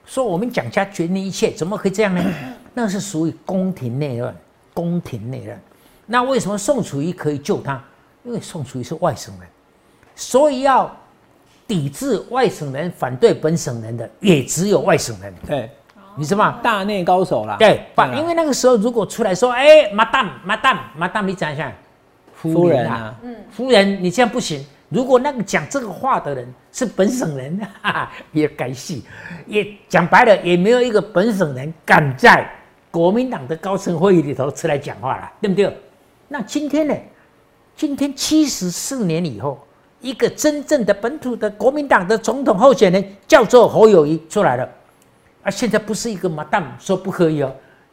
[0.04, 2.22] 说我们蒋家决定一切，怎么可以这样呢？
[2.74, 4.34] 那是属于宫廷内乱，
[4.74, 5.60] 宫廷内乱。
[6.06, 7.82] 那为什么宋楚瑜可以救他？
[8.22, 9.48] 因为宋楚瑜是外省人，
[10.14, 10.94] 所以要
[11.66, 15.70] 抵制外省人、反对本省人的，也只有外省人，对，
[16.16, 16.60] 你知道吗？
[16.62, 17.56] 大内高手啦。
[17.58, 21.72] 对，把因为那个时候如果出来说，哎，马蛋马蛋马蛋，你讲一下，
[22.34, 24.64] 夫人啊，嗯夫人，你这样不行。
[24.90, 29.04] 如果那个讲这个话的人是本省人， 哈哈，也该戏，
[29.46, 32.44] 也讲白了，也没有一个本省人敢在
[32.90, 35.74] 国民党的高层会议里头出来讲话了，对不对？
[36.26, 36.94] 那今天呢？
[37.80, 39.58] 今天七十四年以后，
[40.02, 44.68] 一个真正的本土的国民党的总统候选人叫做侯友谊出来了，
[45.42, 47.50] 啊，现在不是一个 madam 说不可以哦，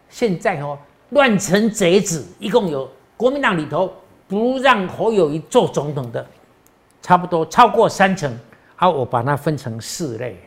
[0.09, 0.77] 现在哦。
[1.11, 3.89] 乱臣贼子，一共有国民党里头
[4.27, 6.25] 不让侯友谊做总统的，
[7.01, 8.29] 差不多超过三成。
[8.75, 10.37] 好，我把它分成四类，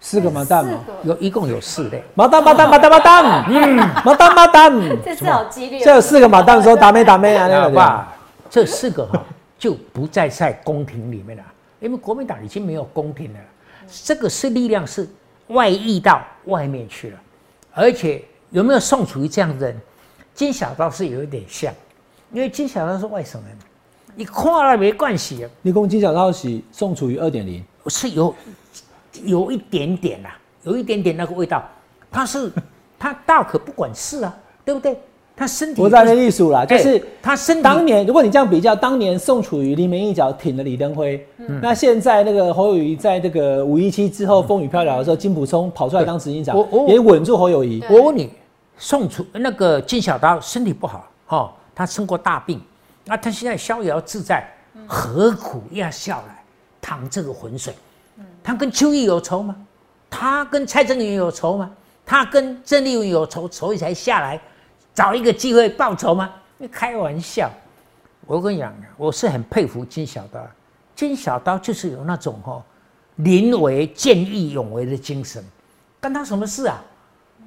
[0.00, 2.02] 四个麻蛋四嘛，有一共有四类。
[2.14, 4.72] 麻蛋麻蛋麻蛋麻蛋，嗯，麻蛋麻蛋，
[5.04, 5.82] 这次好激烈哦。
[5.84, 8.14] 这有四个麻蛋说打没打没啊，那个好吧，
[8.50, 9.24] 这四个哈
[9.58, 11.44] 就不再在宫廷里面了，
[11.80, 13.38] 因为国民党已经没有宫廷了，
[14.04, 15.08] 这个是力量是
[15.48, 17.20] 外溢到外面去了，
[17.72, 19.80] 而且有没有宋楚瑜这样的人？
[20.34, 21.74] 金小刀是有一点像，
[22.32, 23.58] 因为金小刀是外省人，
[24.14, 28.32] 你跨了没关系你跟金小刀是宋楚瑜二点零，是有
[29.24, 31.68] 有一点点啦、有一点点那个味道，
[32.10, 32.52] 他是
[32.96, 34.96] 他大可不管事啊，对不对？
[35.38, 41.24] 他身体不在那艺术啦，就哎是他身体当年，如果你这样比较，当年宋楚瑜临门一脚挺了李登辉，
[41.62, 47.80] 那现在那个侯友谊在这个五一七之后风雨飘摇的时候，金溥聪跑出来当执行长我我，也稳住侯友谊。
[47.88, 48.30] 我问你，
[48.76, 52.60] 宋楚那个金小刀身体不好，哦，他生过大病，
[53.04, 54.44] 那他现在逍遥自在，
[54.88, 56.42] 何苦要下来
[56.80, 57.72] 淌这个浑水？
[58.42, 59.54] 他跟邱毅有仇吗？
[60.10, 61.70] 他跟蔡正元有仇吗？
[62.04, 64.40] 他跟郑丽文有仇，所以才下来
[64.98, 66.28] 找一个机会报仇吗？
[66.56, 67.48] 你开玩笑！
[68.26, 70.44] 我跟你讲，我是很佩服金小刀。
[70.96, 72.60] 金小刀就是有那种哈
[73.14, 75.44] 临危见义勇为的精神，
[76.00, 76.82] 干他什么事啊？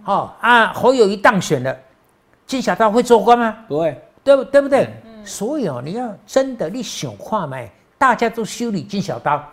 [0.06, 1.78] 哦啊，侯友谊当选了，
[2.48, 3.66] 金小刀会做官吗？
[3.68, 4.90] 不会，对不对不对？
[5.26, 7.70] 所以哦，你要真的你想看没？
[7.98, 9.46] 大家都修理金小刀，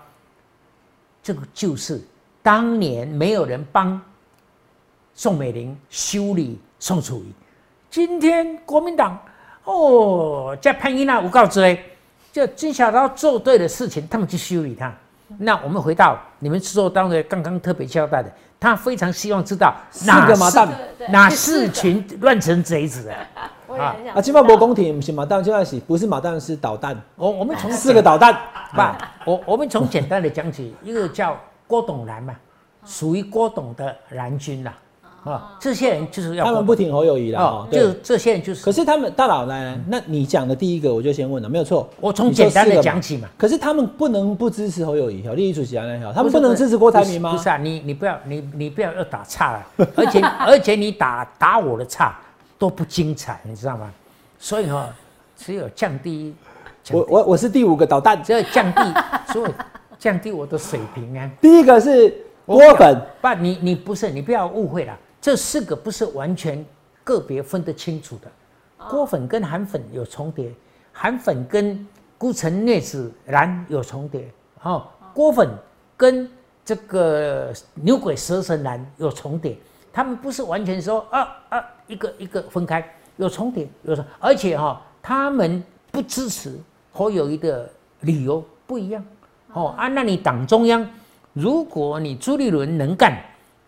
[1.20, 2.00] 这个就是
[2.44, 4.00] 当年没有人帮
[5.14, 7.32] 宋美龄修理宋楚瑜，
[7.98, 9.18] 今天国民党
[9.64, 11.76] 哦在潘英那诬告追，
[12.30, 14.94] 就金小刀做对的事情，他们去修理他。
[15.38, 18.30] 那我们回到你们制作单位刚刚特别交代的，
[18.60, 19.74] 他非常希望知道
[20.06, 20.68] 哪个麻蛋
[21.08, 23.50] 哪四群乱成贼子啊！
[23.66, 26.96] 我也很想啊，金茂博宫廷不是马蛋，现在是不是马蛋是导弹？
[27.16, 28.32] 我我们从四个导弹，
[28.72, 28.80] 不，
[29.32, 32.32] 我我们从简单的讲起，一个叫郭董蓝嘛，
[32.84, 34.72] 属于郭董的蓝军啦。
[34.72, 34.78] 啊，
[35.60, 38.64] 这些人就是要他们不挺侯友谊了，就这些人就是。
[38.64, 39.78] 可是他们大佬呢？
[39.88, 41.88] 那你讲的第一个，我就先问了，没有错。
[42.00, 43.28] 我从简单的讲起嘛。
[43.36, 47.32] 可是他们不能不支持侯友谊，利益主席啊那条，他们不能支持郭台铭吗？
[47.32, 52.18] 不是啊，你你不要你你不要要打岔了，而且 而且你打打我的岔
[52.58, 53.90] 都不精彩，你知道吗？
[54.38, 54.88] 所以哈，
[55.36, 56.34] 只有降低。
[56.90, 58.80] 我我我是第五个导弹，只有降低，
[59.30, 59.50] 所以
[59.98, 61.30] 降低我的水平啊。
[61.38, 62.14] 第一个是
[62.46, 64.96] 郭粉，不，你你不是，你不要误会了。
[65.20, 66.64] 这四个不是完全
[67.02, 68.30] 个别分得清楚的，
[68.88, 70.52] 郭粉跟韩粉有重叠，
[70.92, 74.30] 韩粉跟孤城孽子蓝有重叠，
[74.62, 75.50] 哦，郭粉
[75.96, 76.30] 跟
[76.64, 79.56] 这个牛鬼蛇神蓝有重叠，
[79.92, 86.56] 他们不是完全说啊啊一个一个分开，有重叠，有重，而且哈，他们不支持
[86.92, 87.68] 侯友谊的
[88.00, 89.04] 理由不一样，
[89.52, 90.88] 哦啊，那你党中央，
[91.32, 93.20] 如果你朱立伦能干。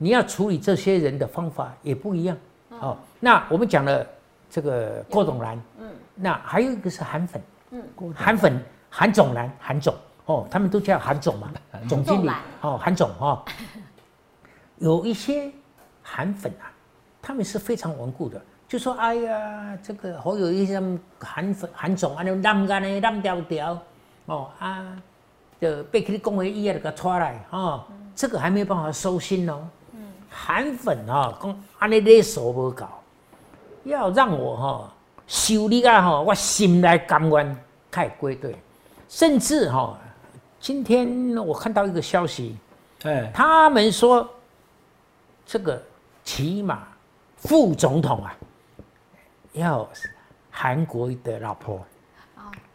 [0.02, 2.34] 你要处理这些人的方法也不一样。
[2.70, 2.96] 哦。
[3.20, 4.06] 那我们讲了
[4.48, 7.82] 这个郭董兰，嗯，那还有一个是韩粉，嗯，
[8.16, 8.58] 韩粉
[8.88, 9.94] 韩总兰，韩总。
[10.24, 11.52] 哦，他们都叫韩总嘛，
[11.86, 12.02] 总。
[12.02, 12.30] 经理。
[12.62, 13.44] 哦，韩总哦。
[14.78, 15.52] 有一些
[16.02, 16.72] 韩粉啊，
[17.20, 20.80] 他们是非常顽固的，就说哎呀，这个好有一些
[21.18, 23.78] 韩粉韩总啊，那烂干的烂掉掉。
[24.24, 24.96] 哦啊，
[25.60, 27.84] 就被他的工会议员给抓来哦，
[28.14, 29.68] 这个还没有办法收心哦。
[30.30, 33.02] 韩粉哈，讲安尼勒手无搞，
[33.82, 34.92] 要让我哈
[35.26, 37.56] 修理啊哈，我心来甘愿
[37.90, 38.56] 太归队，
[39.08, 39.98] 甚至哈，
[40.60, 42.56] 今天我看到一个消息，
[43.02, 44.28] 哎，他们说
[45.44, 45.82] 这个
[46.24, 46.86] 起码
[47.36, 48.34] 副总统啊，
[49.52, 49.88] 要
[50.50, 51.84] 韩国的老婆，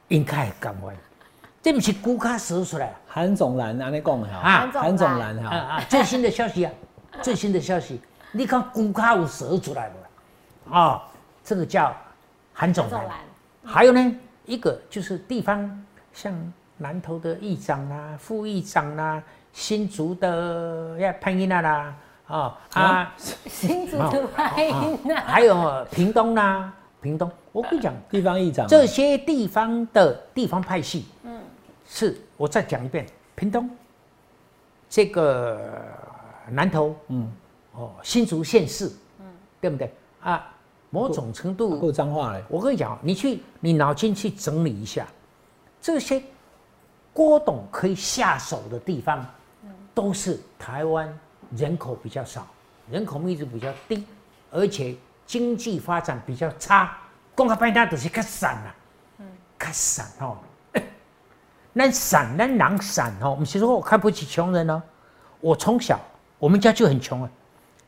[0.10, 0.96] 应该甘愿，
[1.64, 6.72] 这不是古卡说出来，韩总蓝安尼讲的哈，韩总蓝哈，啊最新的消息啊。
[7.22, 8.00] 最新的消息，
[8.32, 11.04] 你看股卡有蛇出来了，啊，
[11.44, 11.96] 这个叫
[12.54, 13.04] 韩总蓝。
[13.64, 19.24] 还有呢，一个就是地方，像南投的议长啦、副议长啦、
[19.54, 21.96] 新竹的呀潘英娜啦，
[22.28, 31.42] 啊啊，新竹的潘英娜，还有屏东啦，屏东，我跟你讲，地方议长这些地方的地方派系，嗯，
[31.88, 33.70] 是我再讲一遍，屏东
[34.90, 35.60] 这个。
[36.50, 37.32] 南投，嗯，
[37.74, 39.26] 哦，新竹县市，嗯，
[39.60, 40.52] 对不对啊？
[40.92, 42.42] 某种程度够脏话嘞。
[42.48, 45.06] 我跟你讲，你去，你脑筋去整理一下，
[45.82, 46.24] 这些
[47.12, 49.26] 郭董可以下手的地方，
[49.94, 51.20] 都是台湾
[51.58, 52.48] 人口比较少，
[52.90, 54.06] 人口密度比较低，
[54.52, 56.98] 而且经济发展比较差。
[57.34, 58.76] 公开派单都是较散啦，
[59.18, 59.26] 嗯，
[59.60, 60.38] 较散哦。
[61.74, 64.82] 那散，那人散哦，不是说我看不起穷人哦，
[65.42, 66.00] 我从小。
[66.46, 67.30] 我们家就很穷啊，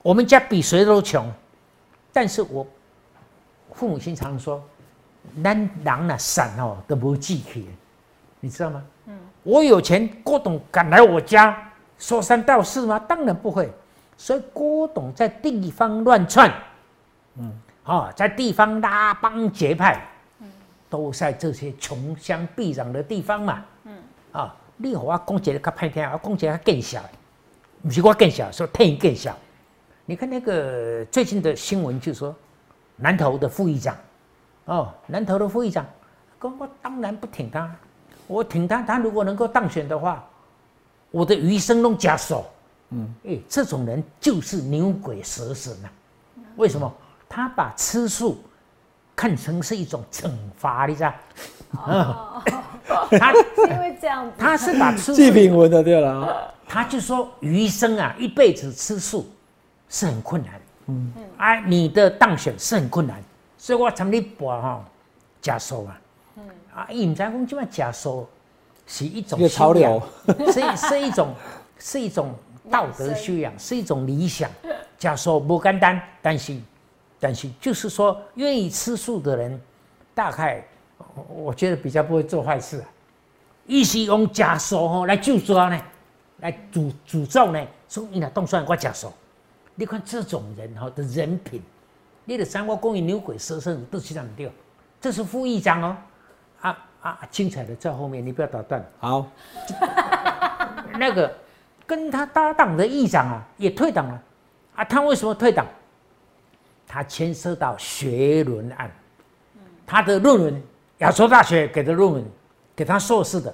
[0.01, 1.31] 我们家比谁都穷，
[2.11, 2.65] 但是我
[3.71, 4.59] 父母亲常说，
[5.35, 7.69] 男人呢散哦都不记起，
[8.39, 8.83] 你知道吗？
[9.05, 11.55] 嗯，我有钱，郭董敢来我家
[11.99, 12.97] 说三道四吗？
[12.97, 13.71] 当然不会。
[14.17, 16.51] 所以郭董在地方乱窜，
[17.35, 17.51] 嗯，
[17.83, 20.03] 啊，在地方拉帮结派，
[20.39, 20.51] 嗯，
[20.89, 23.95] 都在这些穷乡僻壤的地方嘛，嗯，
[24.31, 27.03] 啊，你和我讲一个较歹听，我讲一个较更小。
[27.87, 29.33] 不是我更小，说天更小。
[30.05, 32.35] 你看那个最近的新闻，就说
[32.97, 33.95] 南投的副议长，
[34.65, 35.85] 哦，南投的副议长，
[36.41, 37.73] 我当然不挺他，
[38.27, 40.21] 我挺他，他如果能够当选的话，
[41.11, 42.45] 我的余生弄假手。
[42.89, 45.87] 嗯，哎，这种人就是牛鬼蛇神呐。
[46.57, 46.93] 为什么？
[47.29, 48.43] 他把吃素
[49.15, 51.13] 看成是一种惩罚，你知道？
[51.71, 52.43] 哦，
[53.11, 53.39] 他是
[53.69, 56.53] 因为这样子，他是把吃祭品文的对了。
[56.67, 59.29] 他就说余生啊，一辈子吃素
[59.89, 60.53] 是很困难。
[60.87, 63.21] 嗯，哎，你的当选是很困难，
[63.57, 64.85] 所以我从你博哈，
[65.41, 65.99] 假素啊，
[66.75, 68.27] 啊，伊唔知讲即摆假素
[68.85, 70.01] 是一种一潮流
[70.51, 71.33] 修养，是是一种
[71.77, 72.33] 是一种
[72.69, 74.49] 道德修养，是一种理想。
[74.97, 76.57] 假素不简单，但是
[77.19, 79.61] 但是就是说，愿意吃素的人，
[80.13, 80.63] 大概
[80.97, 82.87] 我我觉得比较不会做坏事啊。
[83.65, 85.81] 伊是用假素吼来救抓呢，
[86.39, 89.11] 来诅诅咒呢，说你若冻蒜我假素。
[89.75, 91.61] 你看这种人哈的人品，
[92.25, 94.49] 你的三国公益牛鬼蛇神都是这样掉，
[94.99, 95.97] 这是副议长哦，
[96.61, 98.83] 啊啊，精彩的在后面，你不要打断。
[98.99, 99.27] 好，
[100.97, 101.31] 那个
[101.85, 104.21] 跟他搭档的议长啊，也退党了，
[104.75, 105.65] 啊，他为什么退党？
[106.87, 108.89] 他牵涉到学伦案，
[109.85, 110.63] 他的论文，
[110.99, 112.23] 亚洲大学给的论文，
[112.75, 113.53] 给他硕士的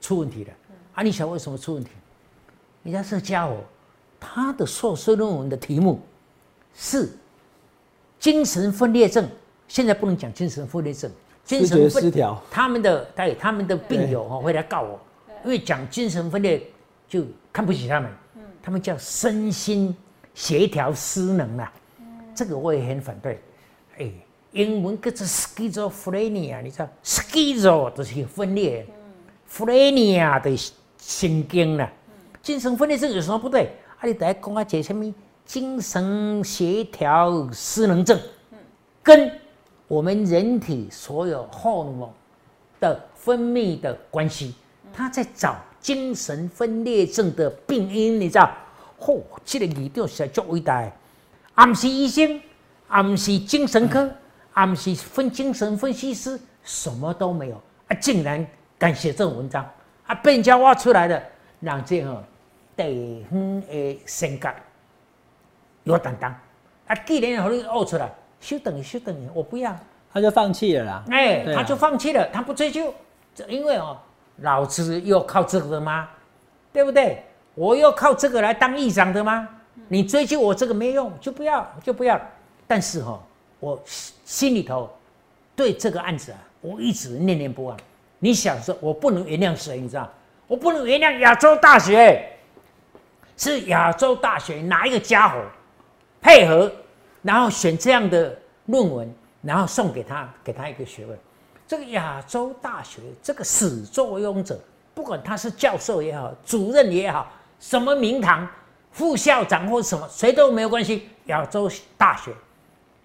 [0.00, 0.52] 出问题了，
[0.94, 1.90] 啊，你想为什么出问题？
[2.82, 3.56] 人家这家伙，
[4.18, 6.00] 他的硕士论文的题目
[6.74, 7.08] 是
[8.18, 9.28] 精神分裂症，
[9.68, 11.10] 现在不能讲精神分裂症，
[11.44, 14.98] 精神分失调，他们的对他们的病友哦会来告我，
[15.44, 16.60] 因为讲精神分裂
[17.08, 18.10] 就看不起他们，
[18.60, 19.96] 他们叫身心
[20.34, 21.72] 协调失能啊，
[22.34, 23.40] 这个我也很反对。
[23.98, 24.10] 哎，
[24.52, 28.86] 英文叫做 schizophrenia，你知道？schizo 就是分裂
[29.50, 30.56] ，phrenia 的
[30.98, 31.90] 神经啦，
[32.42, 33.70] 精神分裂症有什么不对？
[33.98, 35.12] 啊，你来讲啊，这什么？
[35.44, 38.18] 精神协调失能症，
[39.02, 39.30] 跟
[39.88, 42.08] 我们人体所有荷尔蒙
[42.78, 44.54] 的分泌的关系，
[44.92, 48.50] 他在找精神分裂症的病因，你知道？
[49.00, 50.80] 嚯、这个研究实在足伟大。
[50.80, 50.92] 的，
[51.58, 54.08] 也不是医生，也不是精神科，
[54.56, 57.56] 也不是分精神分析师，什么都没有
[57.88, 57.94] 啊！
[58.00, 58.46] 竟然
[58.78, 59.68] 敢写这种文章
[60.06, 61.22] 啊，被人家挖出来了，
[61.60, 62.24] 让这个
[62.76, 64.48] 地方的性格
[65.84, 66.30] 有担当
[66.86, 66.94] 啊！
[67.06, 69.76] 既然让你挖出来，休等于休等于，我不要。
[70.12, 71.04] 他就放弃了啦。
[71.08, 72.92] 哎、他就放弃了，他不追究，
[73.34, 73.96] 这因为哦，
[74.42, 76.08] 老子又靠这个的吗？
[76.70, 77.24] 对不对？
[77.54, 79.48] 我又靠这个来当议长的吗？
[79.88, 82.20] 你追究我这个没用，就不要，就不要。
[82.66, 83.20] 但是哈、哦，
[83.62, 83.80] 我
[84.24, 84.90] 心里头
[85.54, 87.78] 对这个案子啊，我一直念念不忘。
[88.18, 89.78] 你想说，我不能原谅谁？
[89.78, 90.12] 你知道？
[90.48, 92.28] 我不能原谅亚洲大学，
[93.36, 95.40] 是亚洲大学哪一个家伙
[96.20, 96.72] 配合，
[97.22, 98.36] 然后选这样的
[98.66, 101.16] 论文，然后送给他，给他一个学位。
[101.64, 104.60] 这个亚洲大学这个始作俑者，
[104.92, 108.44] 不管他是教授也好，主任也好，什么名堂、
[108.90, 111.08] 副校长或什么，谁都没有关系。
[111.26, 112.32] 亚洲大学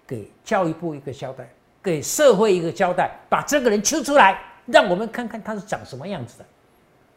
[0.08, 1.46] 给教育部一个交代，
[1.82, 6.44] 给社会一个交代，把这个人揪出来，让我们看看他是长什么样子的。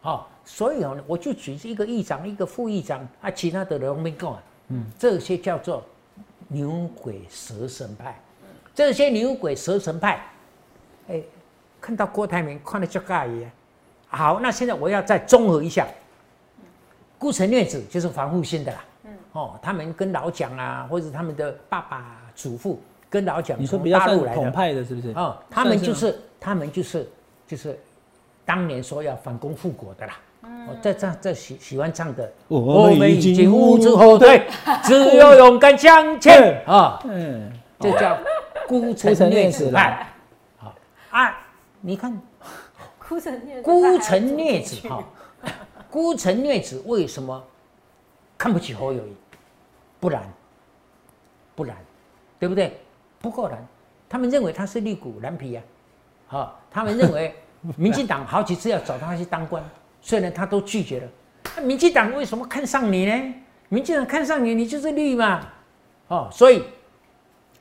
[0.01, 4.43] 好、所以哦，我就举一个议长，一个副议长啊，其他的人没讲啊。
[4.67, 5.83] 嗯，这些叫做
[6.49, 8.19] 牛鬼蛇神派。
[8.75, 10.21] 这些牛鬼蛇神派，
[11.07, 11.21] 哎，
[11.79, 13.51] 看到郭台铭看了就尬意啊。
[14.09, 15.87] 好，那现在我要再综合一下，
[17.17, 18.83] 孤城孽子就是防护性的啦。
[19.41, 25.09] 嗯，哦，他们跟老蒋啊，或者他们的爸爸、祖父跟老蒋你说从比较算大陆来的统派的，是不是？
[25.15, 27.09] 哦，他们就算是他们就是
[27.47, 27.77] 就是
[28.45, 30.13] 当年说要反攻复国的啦。
[30.43, 34.47] 哦，在这这喜喜欢唱的，我们已经无之后退，
[34.83, 36.99] 只有勇敢向前啊！
[37.05, 38.17] 嗯，这叫
[38.67, 39.71] 孤孤城孽子。
[40.57, 40.73] 好
[41.11, 41.37] 啊，
[41.79, 42.19] 你看
[43.07, 45.03] 孤城孽子孤城孽子哈，
[45.91, 47.43] 孤城孽子为什么
[48.35, 49.13] 看不起侯友谊？
[50.01, 50.21] 不然，
[51.55, 51.77] 不然，
[52.39, 52.77] 对不对？
[53.19, 53.63] 不够然，
[54.09, 55.63] 他们认为他是绿骨蓝皮啊，
[56.25, 57.35] 好、他们认为
[57.77, 59.63] 民进党好几次要找他去当官，
[60.01, 61.07] 虽然他都拒绝了。
[61.55, 63.33] 那民进党为什么看上你呢？
[63.69, 65.47] 民进党看上你，你就是绿嘛，
[66.07, 66.63] 哦，所以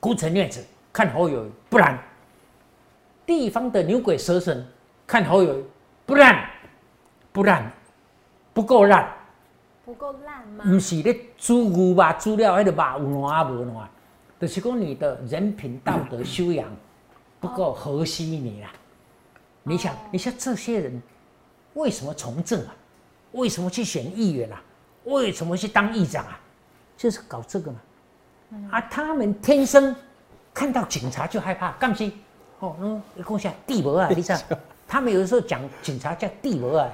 [0.00, 1.98] 孤城孽子看侯友，不然
[3.26, 4.66] 地方的牛鬼蛇神
[5.06, 5.62] 看侯友，
[6.06, 6.48] 不然
[7.32, 7.70] 不然
[8.54, 9.06] 不够烂。
[9.90, 10.64] 不够烂吗？
[10.64, 13.88] 不是咧煮牛肉煮了迄个肉有烂无烂，
[14.40, 16.68] 就是讲你的人品道德修养
[17.40, 18.70] 不够合适你啦。
[19.64, 21.02] 你想，你像这些人
[21.74, 22.74] 为什么从政啊？
[23.32, 24.62] 为什么去选议员啊？
[25.06, 26.38] 为什么去当议长啊？
[26.96, 27.78] 就是搞这个嘛。
[28.70, 29.94] 啊，他们天生
[30.54, 32.08] 看到警察就害怕，干是？
[32.60, 34.38] 哦，嗯，你讲下地魔啊，你知道？
[34.86, 36.88] 他们有的时候讲警察叫地魔啊，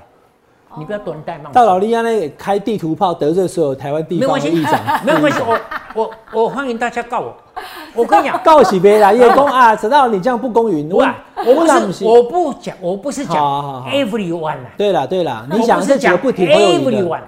[0.78, 1.54] 你不要多人戴帽子。
[1.54, 5.60] 大老利亚那开地图炮得罪所有台湾地方的议长， 没有关系，我
[5.94, 7.36] 我我欢迎大家告我。
[7.94, 11.06] 我跟你讲， 告喜别啦，叶公啊，知道你这样不公允，我
[11.46, 13.36] 我不是我不讲，我不是讲
[13.90, 17.22] everyone 啊，对了对了，你我想这不是讲不挺侯友宜的，everyone，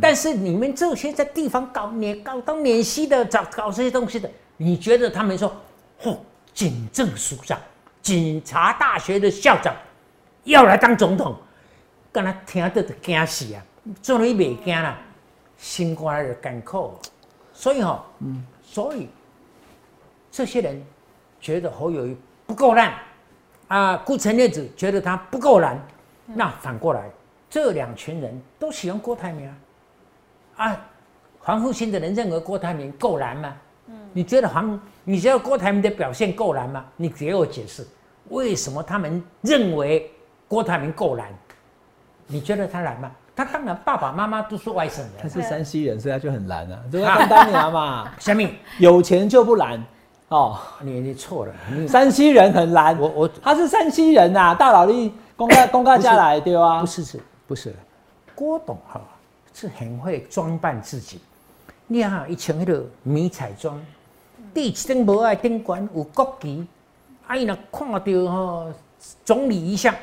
[0.00, 4.28] 但是你们这些在地方搞年搞当年息的，找搞这些东西的，
[4.58, 5.50] 你觉得他们说，
[6.02, 6.16] 嚯，
[6.52, 7.58] 警政署长、
[8.02, 9.74] 警察大学的校长
[10.44, 11.34] 要来当总统，
[12.12, 13.62] 跟他听到就惊死啊！
[14.02, 14.98] 做了一袂惊啦，
[15.56, 16.94] 心肝就干苦。
[17.52, 19.08] 所以哈，嗯，所以
[20.30, 20.84] 这些人
[21.40, 22.94] 觉得侯友谊不够烂
[23.68, 25.80] 啊，顾成烈子觉得他不够烂，
[26.26, 27.08] 那反过来，
[27.48, 29.56] 这两群人都喜欢郭台铭啊，
[30.56, 30.86] 啊，
[31.38, 33.56] 黄复兴的人认为郭台铭够烂吗？
[34.12, 36.84] 你觉得黄，你觉得郭台铭的表现够烂吗？
[36.96, 37.86] 你给我解释，
[38.28, 40.10] 为什么他们认为
[40.48, 41.28] 郭台铭够烂？
[42.30, 43.10] 你觉得他蓝吗？
[43.34, 49.82] 他当然爸爸妈妈都是外省人，他是山西人，所以他就很蓝啊，这个看当年嘛， 下面有钱就不蓝
[50.28, 56.80] 哦，你你错了，你山西人很蓝，我我他是山西人呐，大老力公开公开下来对吧？
[56.80, 57.74] 不是是，不是，
[58.34, 59.00] 郭董哈
[59.54, 61.18] 是很会装扮自己，
[61.86, 63.80] 你看一穿那个迷彩装，
[64.52, 66.66] 第一顶帽爱顶冠有国旗，
[67.26, 68.66] 啊伊若看到哈
[69.24, 69.94] 总理一像，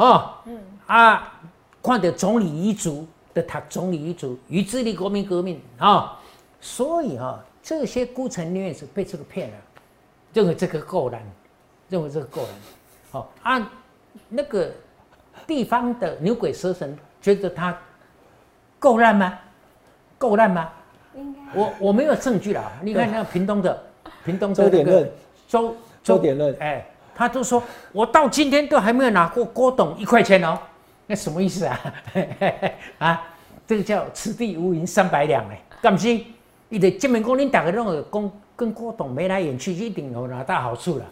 [0.00, 0.58] 哦，嗯。
[0.86, 1.32] 啊，
[1.82, 6.18] 看到总理遗嘱的他总理遗嘱与智利国民革命啊，
[6.60, 9.56] 所以哈这些孤城女子被这个骗了，
[10.32, 11.22] 认为这个够难，
[11.88, 12.50] 认为这个够难，
[13.12, 13.66] 好按
[14.28, 14.72] 那个
[15.46, 17.76] 地方的牛鬼蛇神觉得他
[18.78, 19.38] 够烂吗？
[20.18, 20.68] 够烂吗？
[21.14, 21.40] 应该。
[21.54, 23.82] 我我没有证据啦，你看那个屏东的
[24.24, 25.12] 屏东的周那个点论。
[25.46, 26.56] 周周点论。
[26.58, 26.86] 哎，
[27.20, 27.62] 他都说
[27.92, 30.58] 我到今天都还没有拿过郭董一块钱哦，
[31.06, 31.78] 那什么意思啊？
[32.96, 33.28] 啊，
[33.66, 36.18] 这个叫此地无银三百两哎，干不是？
[36.70, 41.04] 你得证明讲恁大家拢个讲跟郭董眉来眼去，一定有拿到好处了。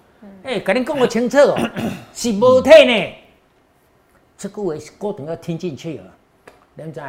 [0.44, 1.58] 哎，跟你讲个清楚哦，
[2.14, 3.14] 是无体呢。
[4.38, 6.04] 这个话郭董要听进去哦，
[6.74, 7.06] 你知道？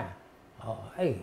[0.65, 1.13] 哦，哎，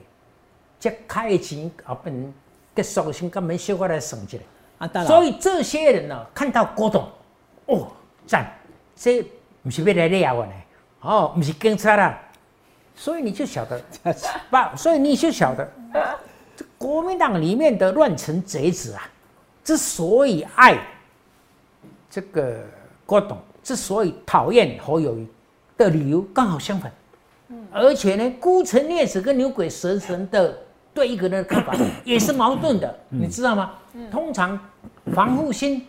[0.80, 2.32] 这开的钱后边
[2.74, 4.38] 结束的先，根本小可来算一下。
[4.78, 7.06] 啊，大佬，所以这些人呢、看到郭董，
[7.66, 7.88] 哦，
[8.26, 8.52] 赞，
[8.94, 9.22] 这
[9.62, 10.52] 不是要来猎我呢，
[11.00, 12.18] 哦，不是警察啦，
[12.94, 13.80] 所以你就晓得，
[14.50, 15.68] 不，所以你就晓得，
[16.56, 19.02] 这国民党里面的乱臣贼子啊，
[19.62, 20.78] 之所以爱
[22.08, 22.64] 这个
[23.04, 25.28] 郭董，之所以讨厌侯友谊
[25.76, 26.90] 的理由刚好相反。
[27.70, 30.56] 而且呢，孤臣烈子跟牛鬼蛇神的
[30.92, 33.74] 对一个人的看法也是矛盾的，你知道吗？
[34.10, 34.58] 通常
[35.14, 35.86] 防护心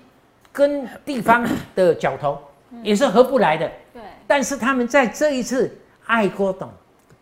[0.57, 2.35] 跟地方的角头
[2.81, 5.71] 也是合不来的，对，但是他们在这一次
[6.07, 6.67] 爱郭董，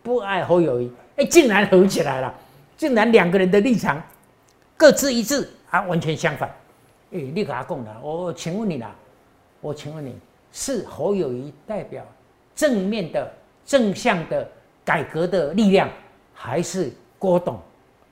[0.02, 2.34] 不爱侯友谊，哎，竟然合起来了，
[2.78, 4.02] 竟然两个人的立场
[4.74, 6.48] 各自一致啊，完全相反。
[7.10, 8.90] 哎，你给他讲了，我请问你啦，
[9.60, 10.18] 我请问你
[10.50, 12.02] 是侯友谊代表
[12.54, 13.30] 正面的、
[13.66, 14.48] 正向的
[14.82, 15.90] 改革的力量，
[16.32, 17.60] 还是郭董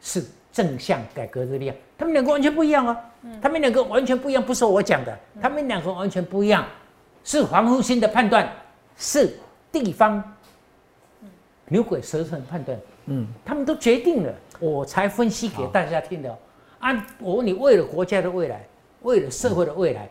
[0.03, 0.22] 是
[0.55, 1.77] 正向改革的力量？
[1.99, 2.97] 他们两个完全不一样哦，
[3.43, 6.65] 他们两个完全不一样，不是我讲的，他们两个完全不一样，
[7.25, 8.49] 是黄复兴的判断，
[8.97, 9.37] 是
[9.73, 10.23] 地方
[11.67, 16.39] 牛鬼蛇神判断，嗯，他们都决定了，我才分析给大家听的哦。
[16.79, 18.65] 啊，我问你，为了国家的未来，
[19.03, 20.09] 为了社会的未来，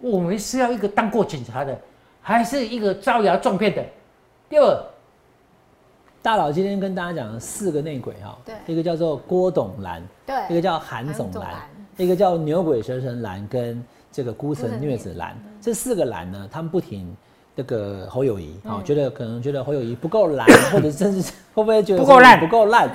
[0.00, 1.78] 我们是要一个当过警察的，
[2.20, 3.84] 还是一个招摇撞骗的？
[4.48, 4.84] 第二，
[6.24, 11.52] 大佬今天跟大家讲了四个内鬼哈，对一个叫做郭董蓝，对一个叫韩总蓝韩总蓝，
[11.98, 17.14] 一个叫牛鬼蛇神蓝，跟这个孤神虐子蓝，嗯这四个蓝呢，他们不停
[17.54, 22.88] 这个侯友谊嗯啊，觉得可能觉得侯友谊不够蓝，或者甚至 会不会觉得不够烂不够烂？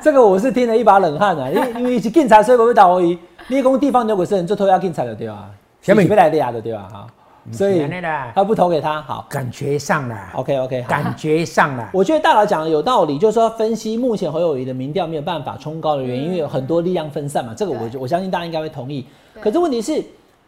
[0.00, 3.18] 这个我是听了一把冷汗啊，因为 因为是警察，所以我会打侯友谊。
[3.48, 5.50] 你讲地方牛鬼蛇神就偷要警察的对吧？
[5.82, 6.88] 什么是被来的呀的对吧？
[6.92, 7.06] 哈，
[7.52, 7.86] 所以
[8.34, 9.24] 他不投给他，好。
[9.28, 18.00] 感觉上了，，OK OK，感觉上了，我觉得大佬讲的有道理，就是说分析目前侯友谊的民调没有办法冲高的原因，因为有很多力量分散嘛，这个我对。
[18.00, 19.06] 我相信大家应该会同意。
[19.40, 20.02] 可是问题是，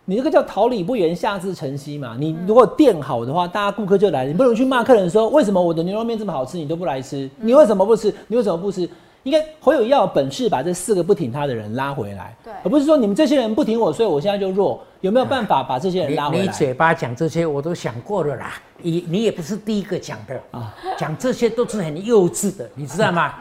[0.05, 2.17] 你这个叫桃李不言，下自成蹊嘛。
[2.19, 8.13] 你如果店好的话，大家顾客就来，你不能去骂客人说为什么我的牛肉面这么好吃，你都不来吃，你为什么不吃？
[8.27, 8.89] 你为什么不吃？
[9.25, 14.83] 应该侯友要有本事把这四个不挺他的人拉回来，对而不是说你们这些人不挺我，所以我现在就弱。
[15.01, 16.43] 有没有办法把这些人拉回来？
[16.43, 23.35] 你你嘴巴讲这些我都想过了啦，你你也不是第一个讲的啊啊，讲这些都是很幼稚的，你知道吗？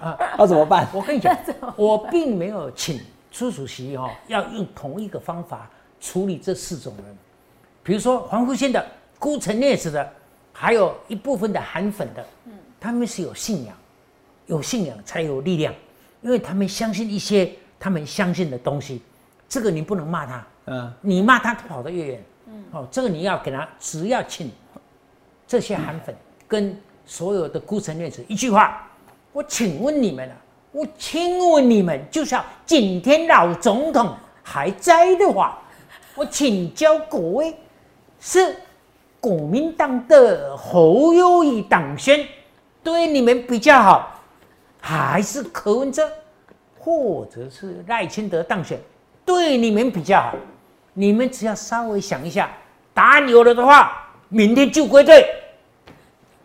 [0.38, 0.86] 要怎么办？
[0.94, 1.36] 我跟你讲，
[1.76, 3.00] 我并没有请
[3.32, 5.68] 朱主席哦，要用同一个方法
[6.00, 7.16] 处理这四种人，
[7.82, 8.84] 比如说黄复兴的、
[9.18, 10.08] 孤城烈子的，
[10.52, 12.24] 还有一部分的韩粉的，
[12.78, 13.76] 他们是有信仰，
[14.50, 15.72] 有信仰才有力量，
[16.22, 19.00] 因为他们相信一些他们相信的东西，
[19.48, 22.24] 这个你不能骂他，嗯，你骂他跑得越远。
[22.48, 24.50] 嗯，哦，这个你要给他，只要请
[25.46, 26.12] 这些韩粉
[26.48, 26.76] 跟
[27.06, 28.84] 所有的孤城烈子一句话，
[29.32, 30.36] 我请问你们啊，
[30.72, 35.62] 我请问你们，就是要景天老总统还在的话，
[36.16, 37.54] 我请教各位，
[38.18, 38.56] 是
[39.20, 42.26] 国民党的侯友谊党宣
[42.82, 44.19] 对你们比较好，
[44.80, 46.10] 还是柯文哲
[46.78, 48.80] 或者是赖清德当选
[49.24, 50.34] 对你们比较好？
[50.92, 52.50] 你们只要稍微想一下，
[52.92, 55.24] 答案有了的话，明天就归队。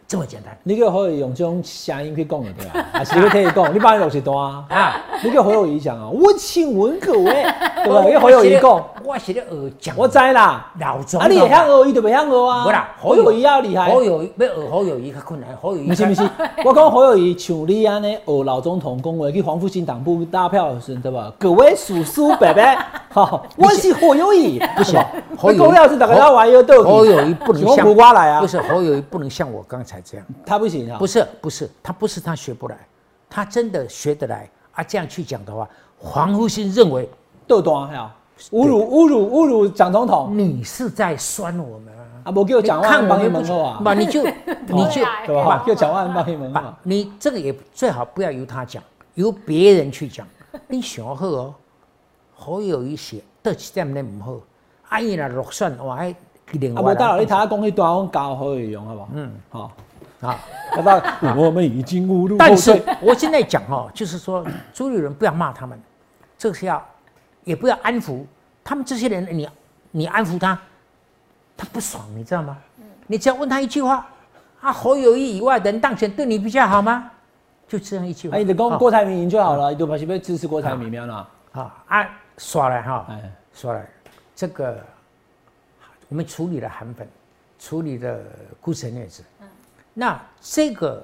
[0.08, 0.56] 这么简单。
[0.64, 2.86] 你叫可以用这种声音去讲的对吧？
[2.92, 4.66] 还 是你可以讲，你把你录一段啊？
[4.70, 7.24] 啊，你叫侯友谊讲啊，我请问各位，
[7.84, 8.04] 对吧？
[8.08, 12.64] 你侯友谊讲，我是咧学讲，我知啦，老总啊，你也向学，伊就袂向学啊。
[12.64, 13.90] 不啦，侯友谊要厉害。
[13.90, 16.30] 侯友谊要学侯友谊较困难，侯友谊不是不是，
[16.64, 21.32] 我讲侯友谊像你安尼学老总统讲话，去黄复兴党部拉票是对吧？
[21.40, 22.64] 各位叔叔伯伯，
[23.10, 25.00] 好，我是侯友谊，不行，
[25.38, 32.78] 侯友谊是大家要玩一个侯友谊不能像我来啊，不是侯友谊不能像我刚才这样，他不行啊，不是不是，他不是他学不来，
[33.30, 34.84] 他真的学得来啊。
[34.84, 35.68] 这样去讲的话，
[35.98, 37.10] 黄复兴认为
[37.48, 38.10] 斗端还有
[38.52, 41.94] 侮辱侮辱侮辱蒋总统，你是在酸我们
[42.24, 42.34] 啊！
[42.36, 45.64] 我给我讲万 帮你门后啊，嘛你就你就对吧？
[45.66, 48.84] 给我讲万帮你门后，你这个也最好不要由他讲，
[49.14, 50.28] 由别人去讲。
[50.68, 51.54] 你想好哦，
[52.34, 54.34] 好有一些得起点咧唔好，
[54.90, 56.14] 阿姨啦落选我还
[56.52, 56.82] 另外。
[56.82, 59.10] 啊，不，大佬你睇下讲去端我教好有用好不好？
[59.14, 59.72] 嗯，好。
[60.26, 60.40] 啊，
[60.76, 62.38] 好吧，我们已经误入。
[62.38, 65.80] 但是我现在讲哦，就是说朱立伦不要骂他们，
[66.38, 66.84] 这是要，
[67.44, 68.24] 也不要安抚
[68.64, 69.28] 他们这些人。
[69.32, 69.50] 你
[69.92, 70.60] 你安抚他，
[71.56, 72.58] 他不爽，你知道吗？
[73.08, 74.08] 你只要问他一句话，
[74.62, 77.12] 啊，侯友谊以外的人当选对你比较好吗？
[77.68, 78.36] 就这样一句话。
[78.36, 81.28] 哎，你讲郭台铭赢就好了，你都不是不支持郭台铭了啦？
[81.54, 83.88] 啊啊，耍来哈，哎，刷来，
[84.36, 84.78] 这个
[86.10, 87.08] 我们处理了韩粉，
[87.58, 88.20] 处理了
[88.60, 89.24] 孤城女子。
[89.98, 91.04] 那这个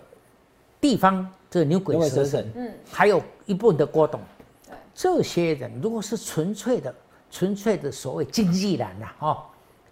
[0.81, 4.19] 地方的牛鬼蛇神，嗯，还有一部分的郭董，
[4.93, 6.93] 这些人如果是纯粹的、
[7.31, 9.43] 纯粹的所谓经济人呐，哦，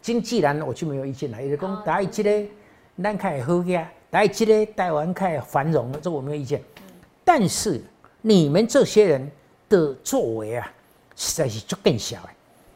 [0.02, 1.42] 经济人我就没有意见了。
[1.42, 2.52] 有的讲台积嘞，
[3.02, 6.62] 咱开好家，台积嘞台湾开繁荣了，这我没有意见。
[7.24, 7.82] 但是
[8.22, 9.32] 你们这些人
[9.70, 10.70] 的作为啊，
[11.16, 12.30] 实在是就更小了。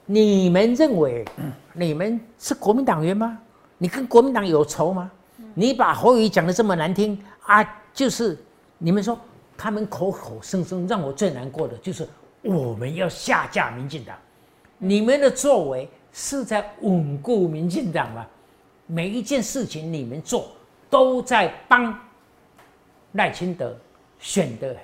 [0.06, 1.26] 你们认为
[1.74, 3.38] 你们是国民党员吗？
[3.78, 5.12] 你跟国民党有仇吗？
[5.54, 8.38] 你把侯友讲的这么难听啊，就是
[8.78, 9.18] 你们说
[9.58, 12.08] 他们口口声声让我最难过的就是
[12.42, 14.16] 我们要下架民进党，
[14.78, 18.26] 你们的作为是在稳固民进党吗？
[18.86, 20.48] 每一件事情你们做
[20.90, 21.98] 都在帮
[23.14, 23.76] 赖清德
[24.20, 24.76] 选的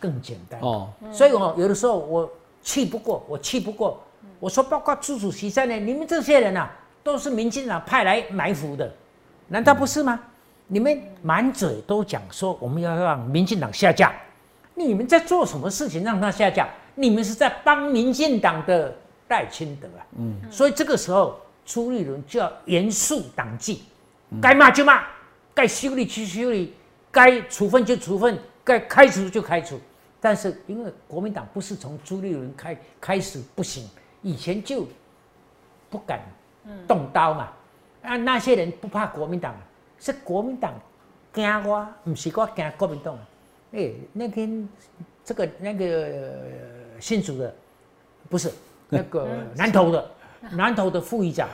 [0.00, 2.30] 更简单哦，所以我有的时候我
[2.62, 4.02] 气不过，我气不过，
[4.40, 6.68] 我说包括朱主席在内，你们这些人呐，
[7.02, 8.92] 都是民进党派来埋伏的。
[9.48, 10.18] 难道不是吗？
[10.66, 14.12] 你们满嘴都讲说我们要让民进党下架，
[14.74, 16.66] 你们在做什么事情让他下架？
[16.94, 18.96] 你们是在帮民进党的
[19.28, 20.06] 戴清德啊！
[20.16, 23.82] 嗯，所以这个时候朱立伦就要严肃党纪，
[24.40, 25.02] 该骂就骂，
[25.52, 26.72] 该修理去修理，
[27.10, 29.78] 该处分就处分，该开除就开除。
[30.20, 33.86] 但是因为国民党不是从朱立伦开开始不行，
[34.22, 34.86] 以前就
[35.90, 36.20] 不敢
[36.88, 37.52] 动刀嘛。
[38.04, 39.54] 啊，那些人不怕国民党，
[39.98, 40.74] 是国民党
[41.32, 43.18] 惊我，不是我惊国民党。
[43.72, 44.68] 哎，那天
[45.24, 46.36] 这个那个
[47.00, 47.54] 新竹的，
[48.28, 48.52] 不是
[48.90, 49.26] 那个
[49.56, 50.10] 南投的，
[50.52, 51.48] 南投的副议长，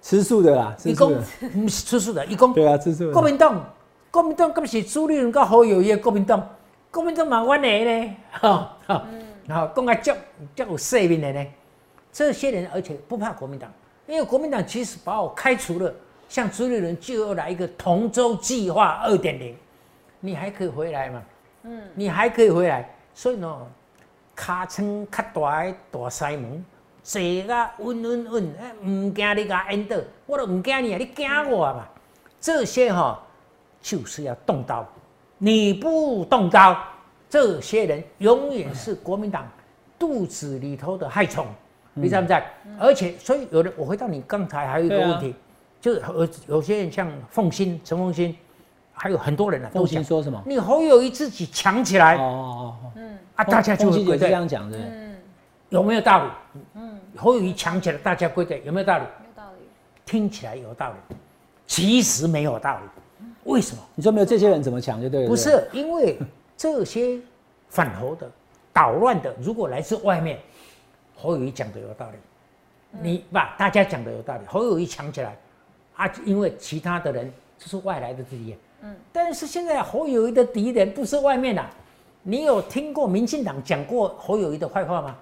[0.00, 1.22] 吃素的啦，一共
[1.68, 3.12] 吃素的，一共对啊，吃素的。
[3.12, 3.62] 国民党，
[4.10, 6.48] 国民党根是朱立伦跟侯友谊，国民党，
[6.90, 9.06] 国民党蛮冤的呢，哈，
[9.46, 10.16] 然后讲啊，叫
[10.56, 11.46] 叫有色面的呢，
[12.10, 13.70] 这些人而且不怕国民党。
[14.06, 15.92] 因为国民党其实把我开除了，
[16.28, 19.56] 像朱立伦就要来一个同舟计划二点零，
[20.20, 21.22] 你还可以回来嘛？
[21.62, 22.94] 嗯，你还可以回来。
[23.14, 23.66] 所以呢，
[24.34, 26.64] 卡称卡大的大西门，
[27.02, 29.96] 坐个稳稳稳，哎，唔惊你甲淹到，
[30.26, 31.88] 我都唔惊你啊，你惊我嘛？
[32.40, 33.22] 这些哈
[33.80, 34.86] 就是要动刀，
[35.38, 36.76] 你不动刀，
[37.30, 39.48] 这些人永远是国民党
[39.98, 41.46] 肚子里头的害虫。
[41.94, 42.44] 你在不在？
[42.78, 45.34] 而且，所以有的，我回到你刚才还有一个问题，
[45.80, 48.36] 就是有有些人像凤新、陈凤新，
[48.92, 50.42] 还有很多人呢，都想说什么？
[50.44, 55.16] 你侯友谊自己强起来，哦哦哦，嗯，啊，大家就会归队，这样讲的，嗯，
[55.68, 56.30] 有没有道理？
[56.74, 59.04] 嗯，侯友谊抢起来，大家归队，有没有道理？
[59.04, 59.66] 有道理，
[60.04, 61.16] 听起来有道理，
[61.66, 62.82] 其实没有道理。
[63.44, 63.82] 为什么？
[63.94, 65.28] 你说没有这些人怎么抢就对了？
[65.28, 66.18] 不是，因为
[66.56, 67.20] 这些
[67.68, 68.28] 反侯的、
[68.72, 70.40] 捣乱的，如果来自外面。
[71.14, 72.16] 侯友谊讲的有道理，
[73.00, 74.46] 你把大家讲的有道理。
[74.46, 75.36] 侯友谊抢起来。
[75.96, 78.58] 啊，因为其他的人就是外来的敌人。
[78.82, 81.64] 嗯，但是现在侯友谊的敌人不是外面的，
[82.24, 85.16] 你有听过民进党讲过侯友谊的坏话吗？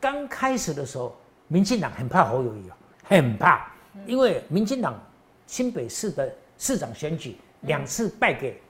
[0.00, 1.14] 刚开始的时候，
[1.46, 3.70] 民进党很怕侯友谊哦，很怕，
[4.04, 5.00] 因为民进党
[5.46, 8.60] 新北市的市长选举两次败给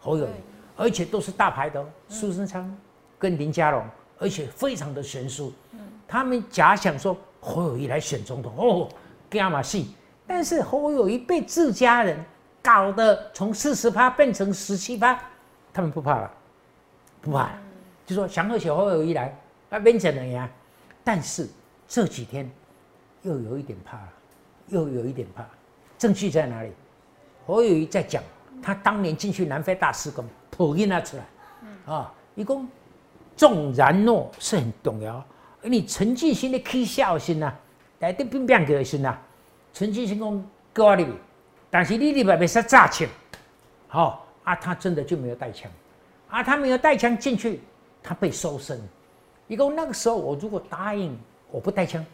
[0.00, 0.32] 侯友谊，
[0.76, 2.76] 而且都是大牌的哦，苏贞昌
[3.20, 3.86] 跟林佳龙，
[4.18, 5.52] 而且非常的悬殊。
[6.06, 8.88] 他们假想说侯友谊来选总统哦，
[9.30, 9.94] 干嘛戏？
[10.26, 12.18] 但是侯友谊被自家人
[12.62, 15.18] 搞得从四十趴变成十七趴，
[15.72, 16.30] 他们不怕了，
[17.20, 17.58] 不怕了，
[18.06, 19.36] 就说想和小侯友谊来，
[19.68, 20.48] 那，变成了呀。
[21.04, 21.48] 但是
[21.88, 22.48] 这几天
[23.22, 24.08] 又有一点怕了，
[24.68, 25.44] 又有一点怕。
[25.98, 26.72] 证据在哪里？
[27.46, 28.22] 侯友谊在讲
[28.62, 32.68] 他当年进去南非大施工，普音拿出来，啊，一共
[33.36, 35.24] 重然诺是很重要。
[35.62, 37.52] 而你陈进兴的起笑心呐，
[38.00, 39.16] 来得变变个心呐。
[39.72, 40.44] 陈进兴讲
[40.74, 41.06] 给我里，
[41.70, 43.08] 但是你里边没是炸枪，
[43.88, 45.70] 好啊，他真的就没有带枪，
[46.28, 47.60] 啊，他没有带枪进去，
[48.02, 48.80] 他被搜身。
[49.46, 51.16] 一共那个时候，我如果答应
[51.50, 52.04] 我不带枪，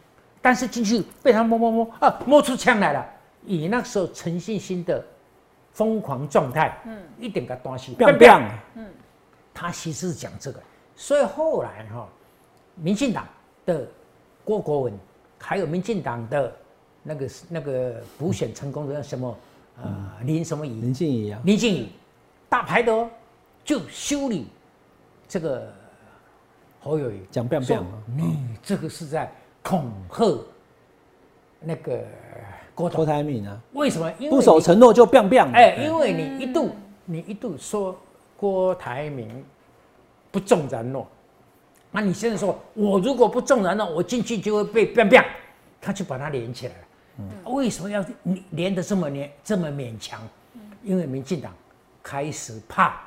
[0.41, 3.05] 但是进去被他摸摸摸啊，摸出枪来了。
[3.45, 5.03] 以那个时候陈信兴的
[5.71, 8.85] 疯狂状态，嗯，一点个东西，biang biang，嗯，
[9.53, 10.59] 他其实是讲这个，
[10.95, 12.07] 所以后来哈，
[12.75, 13.27] 民进党。
[13.69, 13.87] 的
[14.43, 14.93] 郭国文，
[15.37, 16.51] 还有民进党的
[17.03, 19.37] 那个那个补选成功的什么
[19.83, 21.89] 呃林什么仪林静怡啊，林静怡
[22.49, 23.07] 大牌的哦，
[23.63, 24.47] 就修理
[25.27, 25.71] 这个
[26.79, 27.79] 侯友谊讲变变
[28.17, 30.43] 你这个是在恐吓
[31.59, 31.99] 那个
[32.73, 33.55] 郭郭台铭啊？
[33.73, 34.11] 为什么？
[34.31, 36.71] 不守承诺就变变哎，因为你一度
[37.05, 37.95] 你一度说
[38.35, 39.45] 郭台铭
[40.31, 41.07] 不重承诺。
[41.91, 45.25] 那你现在说，我如果不重燃了，我进去就会被 biang biang，
[45.81, 46.79] 他就把它连起来了。
[47.17, 48.05] 嗯，为什么要
[48.51, 50.21] 连的这么连这么勉强？
[50.83, 51.51] 因为民进党
[52.01, 53.01] 开始怕，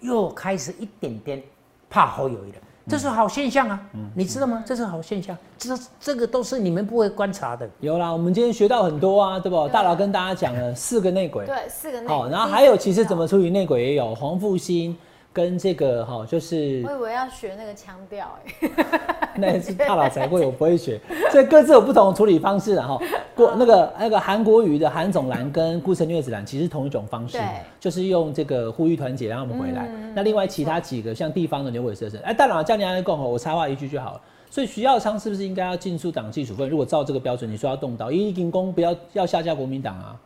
[0.00, 1.42] 又开始一点点
[1.90, 3.80] 怕侯友谊了，这是好现象啊。
[3.94, 4.62] 嗯，你知道吗？
[4.64, 7.68] 这是好现象，这这个都是你们不会观察的。
[7.80, 9.66] 有啦，我们今天学到很多啊，对不？
[9.68, 12.06] 大佬跟大家讲了四个内鬼，对，四个内。
[12.06, 14.96] 好，然后还有其实怎么处理内鬼也有黄复兴。
[15.38, 20.98] 跟这个哈，就是我以为要学那个腔调哎， 那是大佬才会，我不会学，
[21.30, 23.00] 所以各自有不同的处理方式然后
[23.36, 27.38] 过那个那个韩国语的韩总兰跟顾城虐子兰其实同一种方式，
[27.78, 29.88] 就是用这个呼吁团结让他们回来。
[30.12, 34.20] 那另外其他几个像地方的牛尾蛇神，哎，大佬叫你来共和，我插话一句就好了。
[34.50, 36.68] 所以徐耀昌是不是应该要进出党纪处分？
[36.68, 40.16] 如果照这个标准，你说要动刀，一进攻不要要下架国民党啊？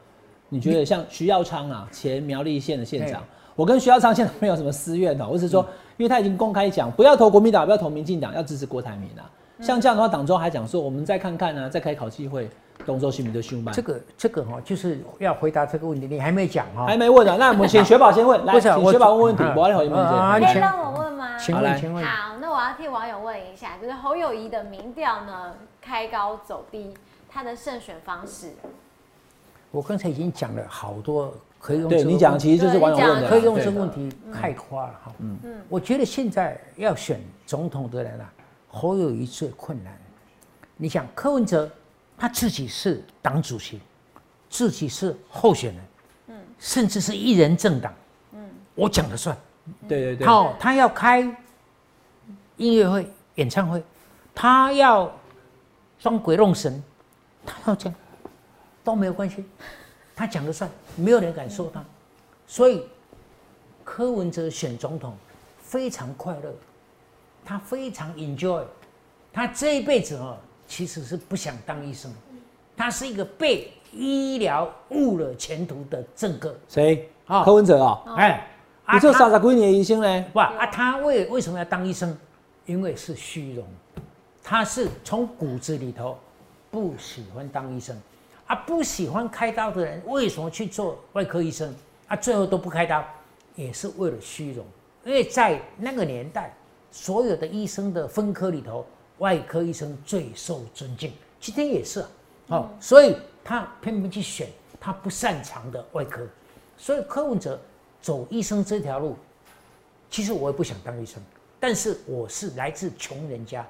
[0.49, 3.23] 你觉得像徐耀昌啊，前苗栗县的县长？
[3.55, 5.63] 我跟徐耀昌现在没有什么私怨的，我是说，
[5.97, 9.29] 因为他已经公开讲，不要投国民党，不要投民进党，要支持郭台铭啊。
[9.61, 12.51] 像这样的话，党中还讲说，我们再看看呢，再开考纪会，
[12.87, 13.75] 东周新民的凶办。
[13.75, 17.37] 这个这个哈，就是要回答这个问题，你还没讲哈，还没问啊。
[17.39, 20.47] 那我们请雪宝先问，来，请雪宝问问题，我来回应问题。
[20.47, 21.39] 可以让我问吗？
[21.39, 22.05] 请问，请问。
[22.05, 26.95] 好，那我要替网友问一下，就是侯友谊的民调呢，开高走低，
[27.29, 28.55] 他的胜选方式。
[29.71, 31.33] 我刚才已经讲了好多。
[31.63, 35.13] 可以用对你讲，其实就是网友问的，可以用这个问题概括了哈。
[35.21, 38.33] 嗯嗯，我觉得现在要选总统的人啊，
[38.67, 39.97] 侯友谊最困难。
[40.77, 41.71] 你想柯文哲
[42.19, 43.81] 他自己是党主席，
[44.51, 45.85] 自己是候选人，
[46.31, 47.95] 嗯，甚至是一人政党，
[48.33, 48.41] 嗯，
[48.75, 49.37] 我讲了算。
[49.87, 50.27] 对对对。
[50.27, 51.21] 好，他要开
[52.57, 53.81] 音乐会、演唱会，
[54.35, 55.15] 他要
[56.01, 56.83] 装鬼弄神，
[57.47, 57.95] 他要这样
[58.83, 59.45] 都没有关系。
[60.15, 61.85] 他讲了算，没有人敢说他，
[62.47, 62.83] 所以
[63.83, 65.17] 柯文哲选总统
[65.61, 66.55] 非常快乐，
[67.45, 68.63] 他非常 enjoy，
[69.33, 70.37] 他这一辈子哦
[70.67, 72.13] 其实是不想当医生，
[72.77, 76.55] 他是一个被医疗误了前途的政客。
[76.69, 77.45] 谁啊？
[77.45, 78.03] 柯文哲啊？
[78.17, 78.49] 哎，
[78.93, 80.25] 你做三十几年的医生呢？
[80.33, 82.17] 不啊，他为为什么要当医生？
[82.65, 83.67] 因为是虚荣，
[84.43, 86.17] 他是从骨子里头
[86.71, 88.01] 不喜欢当医生。
[88.53, 91.75] 他不喜欢开刀的人，为什么去做外科医生？
[92.07, 93.03] 啊，最后都不开刀，
[93.55, 94.63] 也是为了虚荣。
[95.07, 96.55] 因为在那个年代，
[96.91, 98.85] 所有的医生的分科里头，
[99.21, 101.11] 外科医生最受尊敬。
[101.41, 102.09] 今天也是啊，
[102.49, 104.47] 哦，所以他偏偏去选
[104.79, 106.21] 他不擅长的外科。
[106.77, 107.59] 所以柯文哲
[108.03, 109.17] 走医生这条路，
[110.11, 111.23] 其实我也不想当医生，
[111.59, 113.67] 但是我是来自穷人家，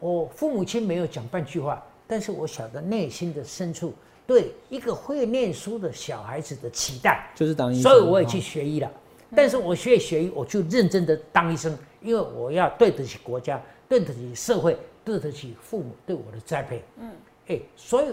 [0.00, 1.84] 我父母亲没有讲半句话。
[2.08, 3.92] 但是我晓得内心的深处
[4.26, 8.90] 对一个会念书的小孩子的期待，就是当医生，所以我也去学医了。
[9.34, 16.82] 但是我学学医，我就认真的当医生，因为我要对得起国家，对得起社会，对得起父母对我的栽培。
[16.98, 17.10] 嗯，
[17.48, 18.06] 哎，所以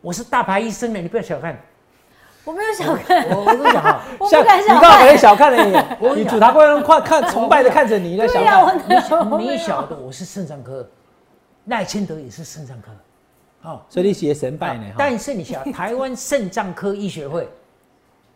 [0.00, 1.60] 我是大牌医生呢，你不要小看。
[2.42, 4.76] 我没有小看，我我跟你讲哈， 我不敢小看。
[4.76, 5.62] 你刚才小看了
[5.98, 8.78] 你，你主塔官人看看崇拜的看着你，在小看。
[9.38, 10.88] 你你晓得我是肾脏科。
[11.66, 12.90] 赖清德也是肾脏科，
[13.62, 14.94] 哦，所以你写神拜呢？
[14.96, 17.48] 但是你想，台湾肾脏科医学会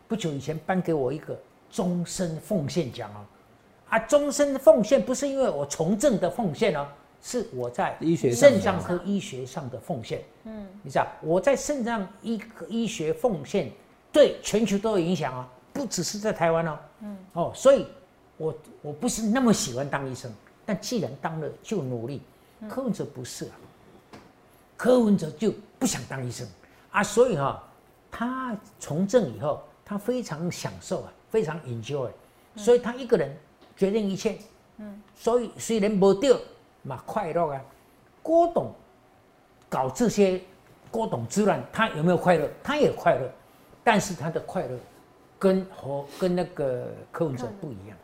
[0.07, 1.37] 不久以前颁给我一个
[1.69, 3.25] 终身奉献奖哦，
[3.89, 6.87] 啊，终身奉献不是因为我从政的奉献哦，
[7.21, 10.21] 是我在医学肾脏科医学上的奉献。
[10.43, 13.71] 嗯，你知道我在肾脏医医学奉献
[14.11, 16.77] 对全球都有影响啊，不只是在台湾哦。
[17.01, 17.87] 嗯，哦，所以
[18.37, 20.31] 我我不是那么喜欢当医生，
[20.65, 22.21] 但既然当了就努力。
[22.69, 23.51] 柯文哲不是啊，
[24.77, 26.47] 柯文哲就不想当医生。
[26.91, 27.61] 啊，所以哈，
[28.09, 32.09] 他从政以后，他非常享受啊，非常 enjoy，
[32.55, 33.35] 所以他一个人
[33.75, 34.37] 决定一切，
[34.77, 36.37] 嗯，所以虽然没掉
[36.83, 37.61] 嘛快乐啊，
[38.23, 38.73] 郭董
[39.67, 40.41] 搞这些
[40.89, 42.49] 郭董之乱，他有没有快乐？
[42.63, 43.29] 他也快乐，
[43.83, 44.77] 但是他的快乐
[45.37, 47.97] 跟和跟那个柯文哲不一样，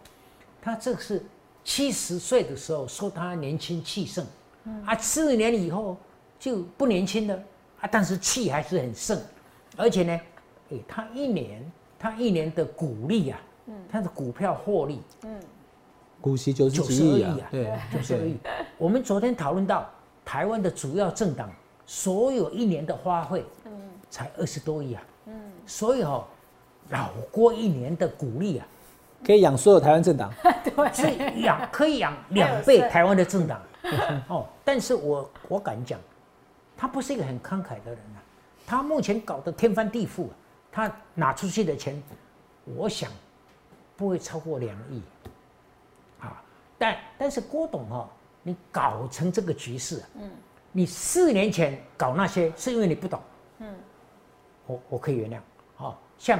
[0.62, 1.24] 他这是
[1.64, 4.26] 七十岁的时候说他年轻气盛。
[4.86, 5.98] 啊，四年以后
[6.42, 7.36] 就不年轻了。
[7.80, 9.20] 啊，但是气还是很盛，
[9.78, 10.22] 而且呢，
[10.72, 15.40] 哎，他一年他一年的股利啊，嗯，他的股票获利，嗯，
[16.20, 18.38] 股息九十几亿啊，对，九十二亿。
[18.78, 19.90] 我们昨天讨论到
[20.24, 21.50] 台湾的主要政党
[21.88, 23.72] 所有一年的花费，嗯，
[24.12, 25.34] 才二十多亿啊，嗯，
[25.66, 26.24] 所以哦，
[26.90, 28.68] 老郭一年的股利啊，
[29.26, 30.32] 可以养所有台湾政党，
[30.64, 33.60] 对，所以养可以养两倍台湾的政党。
[34.28, 36.00] 哦，但是我我敢讲，
[36.82, 38.18] 他不是一个很慷慨的人啊。
[38.66, 40.34] 他目前搞得天翻地覆啊，
[40.72, 42.02] 他拿出去的钱，
[42.66, 43.12] 我想
[43.96, 45.00] 不会超过两亿。
[46.22, 46.42] 啊，
[46.80, 48.10] 但但是郭董哈，
[48.42, 50.32] 你搞成这个局势，嗯，
[50.72, 53.22] 你四年前搞那些是因为你不懂，
[53.60, 53.76] 嗯，
[54.66, 56.40] 我我可以原谅，啊，像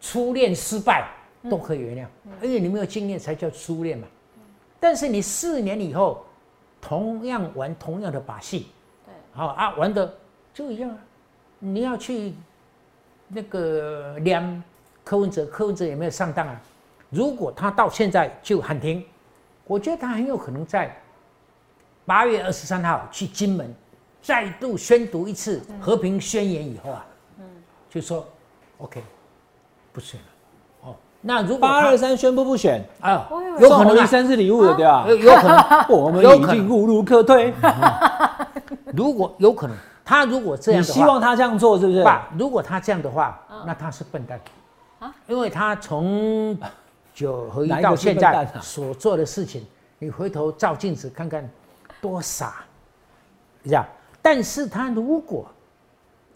[0.00, 1.08] 初恋失败
[1.48, 4.08] 都可以原谅，因为你没有经验才叫初恋嘛。
[4.80, 6.24] 但是你四年以后。
[6.80, 8.68] 同样玩同样的把戏，
[9.38, 10.12] 好啊，玩的
[10.52, 10.98] 就一样啊。
[11.60, 12.34] 你要去
[13.28, 14.60] 那个量
[15.04, 16.60] 柯文哲，柯文哲有没有上当啊？
[17.08, 19.06] 如果他到现在就喊停，
[19.64, 20.92] 我觉得他很有可能在
[22.04, 23.72] 八月二十三号去金门
[24.20, 27.06] 再度宣读一次和平宣言以后啊，
[27.38, 27.44] 嗯，
[27.88, 28.26] 就说
[28.78, 29.00] OK
[29.92, 30.26] 不选了。
[31.20, 35.04] 那如果八二三宣布不选啊，有可能生日礼物的对吧？
[35.08, 37.52] 有可能， 我们已经无路可退。
[38.94, 42.06] 如果有可能，他如果这样，你希望他这样做是不是？
[42.38, 44.40] 如果他这样的话，那他是笨蛋
[45.00, 46.56] 啊，因为他从
[47.12, 49.66] 九合一到现在所做的事情，
[49.98, 51.48] 你回头照镜子看看，
[52.00, 52.64] 多傻，
[53.64, 53.84] 这样。
[54.22, 55.46] 但是他如果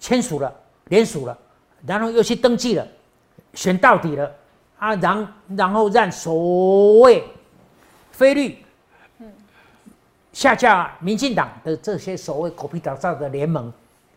[0.00, 0.52] 签署了、
[0.88, 1.38] 联署了，
[1.86, 2.86] 然后又去登记了，
[3.54, 4.28] 选到底了。
[4.82, 7.22] 啊，然然后让所谓
[8.10, 8.58] 菲律
[10.32, 13.72] 下架民进党的这些所谓狗屁倒灶的联盟，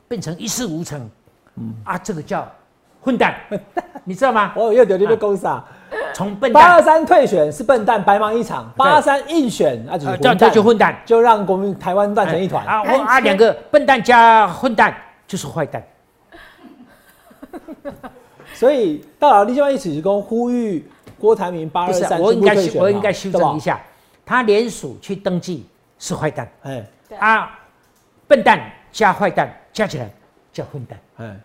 [0.07, 1.07] 变成一事无成。
[1.57, 2.51] 嗯，啊，这个叫
[2.99, 3.35] 混蛋，
[4.05, 4.53] 你知道吗？
[4.55, 5.63] 我又有点被攻杀。
[6.15, 12.65] 从笨蛋八二三退选是笨蛋，白忙一场；八二三硬选，那就是混蛋，就混蛋，就让国民台湾乱成一团。
[12.65, 14.97] 啊，我啊，两个笨蛋加混蛋
[15.27, 15.83] 就是坏蛋。
[18.55, 20.83] 所以，到了另外一起公呼吁
[21.19, 23.81] 郭台铭八二三我应该我应该修正一下，
[24.25, 25.65] 他联署去登记
[25.99, 26.85] 是坏蛋，哎，
[27.19, 27.59] 啊，
[28.27, 30.09] 笨蛋加坏蛋加起来
[30.51, 31.35] 叫混蛋，哎，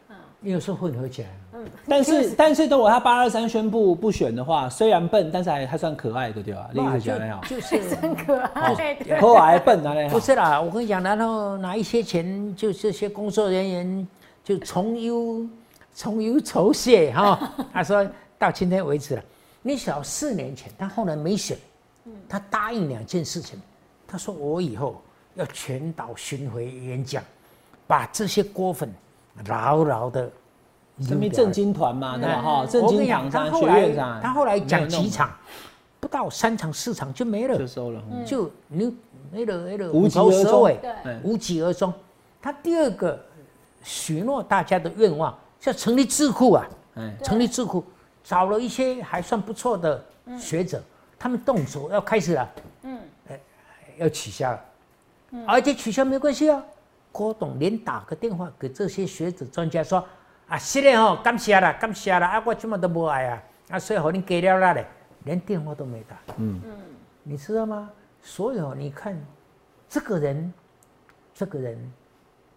[0.43, 6.69] 有时候混合起来，嗯，但是但是，如果他八二三宣布不选的话，虽然笨，但是还还算可爱的，对吧？
[6.73, 7.79] 另一个讲没有，就是。
[7.97, 14.09] 很可爱，可爱笨啊，不是啦，我跟你讲，然后拿一些钱，就这些工作人员
[14.43, 15.47] 就从优。
[16.01, 19.23] 从忧酬谢哈，他说到今天为止了。
[19.61, 21.59] 你想四年前他后来没选，
[22.27, 23.61] 他答应两件事情。
[24.09, 24.99] 他说我以后
[25.35, 27.23] 要全岛巡回演讲，
[27.87, 28.91] 把这些锅粉
[29.47, 30.31] 牢牢的。
[31.03, 32.41] 什么正经团嘛，对吧？
[32.41, 35.31] 哈，正经厂商、学院长，他后来讲几场，
[36.01, 38.97] 不到三场四场就没了，就收了，就你
[39.31, 40.79] 那个那个无疾而终，
[41.23, 41.93] 无疾而终。
[42.41, 43.23] 他第二个
[43.85, 45.39] 许诺大家的愿望。
[45.61, 46.67] 像成立智库啊，
[47.23, 47.85] 成立智库，
[48.25, 50.03] 找了一些还算不错的
[50.39, 50.83] 学者，
[51.19, 52.51] 他们动手要开始了，
[52.83, 52.99] 嗯，
[53.99, 54.65] 要取消了，
[55.47, 56.63] 而且取消没关系啊。
[57.13, 60.03] 郭董连打个电话给这些学者专家说，
[60.49, 64.87] 啊，是的哦，感谢了，感谢了，啊，我怎么都不爱啊，啊，所以好你给了那嘞，
[65.25, 66.73] 连电话都没打，嗯嗯，
[67.23, 67.91] 你知道吗？
[68.23, 69.19] 所以哦，你看
[69.89, 70.53] 这个人，
[71.35, 71.93] 这个人。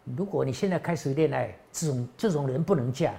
[0.04, 3.12] 如果你现在开始恋爱，这种这种人不能嫁，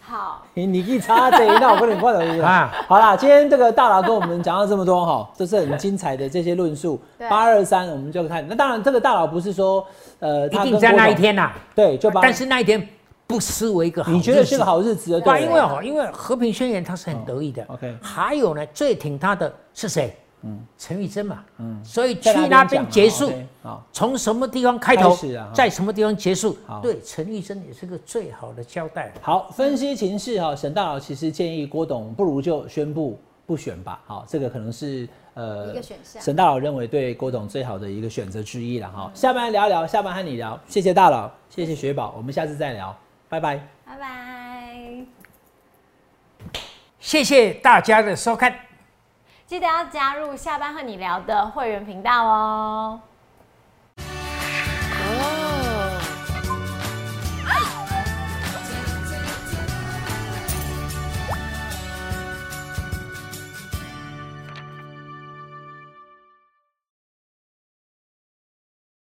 [0.00, 2.72] 好，你你一插这，那我跟你换了 啊。
[2.88, 6.98] 好啦，今天这个大佬跟我们讲到这么多哈， 都是很精彩的这些论述。
[7.28, 8.46] 八二三，我们就看。
[8.48, 9.86] 那当然，这个大佬不是说
[10.20, 11.52] 呃，一定在那一天呐。
[11.74, 12.88] 对，就但是那一天
[13.26, 14.10] 不失为一个好。
[14.10, 15.20] 你觉得是个好日子？
[15.20, 17.62] 对，因为哈，因为和平宣言他是很得意的。
[17.68, 17.94] OK。
[18.00, 20.16] 还有呢，最挺他的是谁？
[20.44, 23.32] 嗯，陈玉珍嘛，嗯，所以去那边结束，
[23.92, 25.16] 从什么地方开头，
[25.54, 29.12] 在什么地方结束，对陈玉珍也是个最好的交代。
[29.20, 39.10] 好，分析情势哈，沈大佬其实建议郭董不如就宣布不选吧，好，这个可能是呃一个选项，沈大佬认为对郭董最好的一个选择之一了哈。
[39.14, 42.96] 下班聊一聊，下班和你聊，谢谢大佬，谢谢雪宝，我们下次再聊，
[43.28, 45.06] 拜拜，拜拜，
[46.98, 48.71] 谢谢大家的收看。
[49.52, 52.98] 记得要加入下班和你聊的会员频道哦。